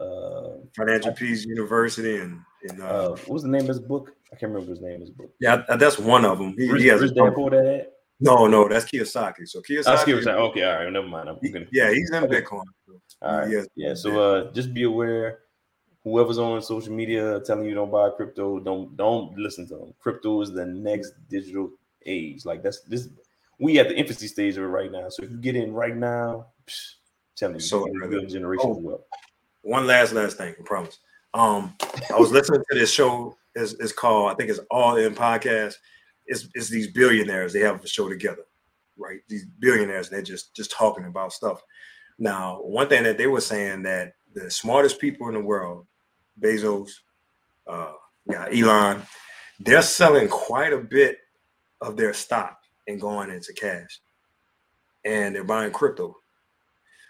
[0.00, 4.12] uh, Financial Peace University and and uh, uh, what was the name of his book?
[4.32, 5.30] I can't remember his name his book.
[5.40, 6.54] yeah, that's one of them.
[6.58, 7.86] He, Rich, he has a Rich Dad Poor Dad.
[8.20, 9.46] no, no, that's Kiyosaki.
[9.48, 10.36] So Kiyosaki, I skipped that.
[10.36, 11.28] Okay, all right, never mind.
[11.28, 11.66] I'm gonna.
[11.72, 12.42] yeah, he's in Okay.
[12.42, 12.62] Bitcoin.
[13.22, 13.50] All right.
[13.50, 13.66] Yes.
[13.74, 13.94] Yeah.
[13.94, 15.40] So uh just be aware.
[16.04, 19.94] Whoever's on social media telling you don't buy crypto, don't don't listen to them.
[19.98, 21.70] Crypto is the next digital
[22.04, 22.44] age.
[22.44, 23.08] Like that's this
[23.58, 25.08] we at the infancy stage of it right now.
[25.08, 26.94] So if you get in right now, psh,
[27.36, 28.10] telling you, So you're early.
[28.10, 28.76] building generation Oh.
[28.78, 29.06] as well.
[29.62, 30.98] one last last thing, I promise.
[31.34, 31.74] Um,
[32.14, 33.36] I was listening to this show.
[33.54, 35.74] It's, it's called, I think it's All In Podcast.
[36.26, 37.52] It's, it's these billionaires.
[37.52, 38.44] They have a show together,
[38.96, 39.20] right?
[39.28, 41.62] These billionaires, they're just just talking about stuff.
[42.18, 45.86] Now, one thing that they were saying that the smartest people in the world,
[46.40, 46.90] Bezos,
[47.66, 47.92] uh,
[48.30, 49.02] yeah, Elon,
[49.60, 51.18] they're selling quite a bit
[51.80, 54.00] of their stock and going into cash,
[55.04, 56.16] and they're buying crypto.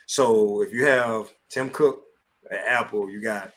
[0.06, 2.02] So if you have Tim Cook
[2.50, 3.52] at Apple, you got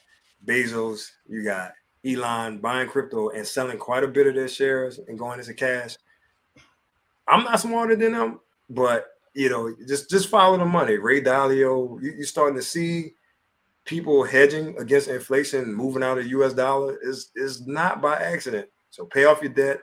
[0.45, 1.74] Bezos, you got
[2.05, 5.95] Elon buying crypto and selling quite a bit of their shares and going into cash.
[7.28, 8.39] I'm not smarter than them,
[8.70, 10.97] but you know, just just follow the money.
[10.97, 13.13] Ray Dalio, you, you're starting to see
[13.86, 18.67] people hedging against inflation, moving out of US dollar is is not by accident.
[18.91, 19.82] So pay off your debt,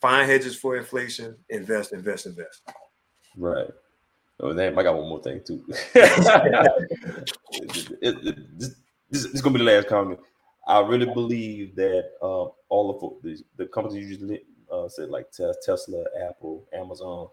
[0.00, 2.62] find hedges for inflation, invest, invest, invest.
[3.36, 3.68] Right.
[4.40, 5.64] Oh, damn, I got one more thing too.
[7.52, 8.74] It- it- it- this,
[9.10, 10.20] this, is gonna be the last comment.
[10.66, 15.30] I really believe that uh, all of the, the companies you just uh, said, like
[15.30, 17.28] Tesla, Apple, Amazon,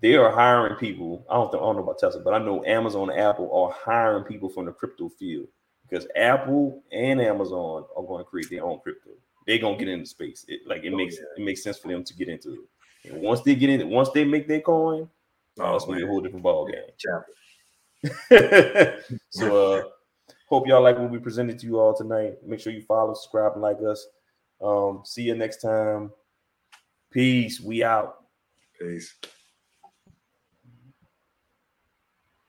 [0.00, 1.26] they are hiring people.
[1.28, 3.72] I don't, think, I don't know about Tesla, but I know Amazon and Apple are
[3.72, 5.48] hiring people from the crypto field
[5.88, 9.10] because Apple and Amazon are going to create their own crypto.
[9.46, 10.44] They're gonna get into space.
[10.48, 11.24] It, like it Oh, makes yeah.
[11.36, 13.10] it makes sense for them to get into it.
[13.12, 15.08] And once they get in, once they make their coin,
[15.60, 16.82] oh, it's Oh, gonna be a whole different ball game.
[19.30, 19.82] So uh
[20.48, 22.34] hope y'all like what we presented to you all tonight.
[22.44, 24.06] Make sure you follow, subscribe, and like us.
[24.62, 26.10] Um, see you next time.
[27.10, 27.60] Peace.
[27.60, 28.24] We out.
[28.80, 29.14] Peace.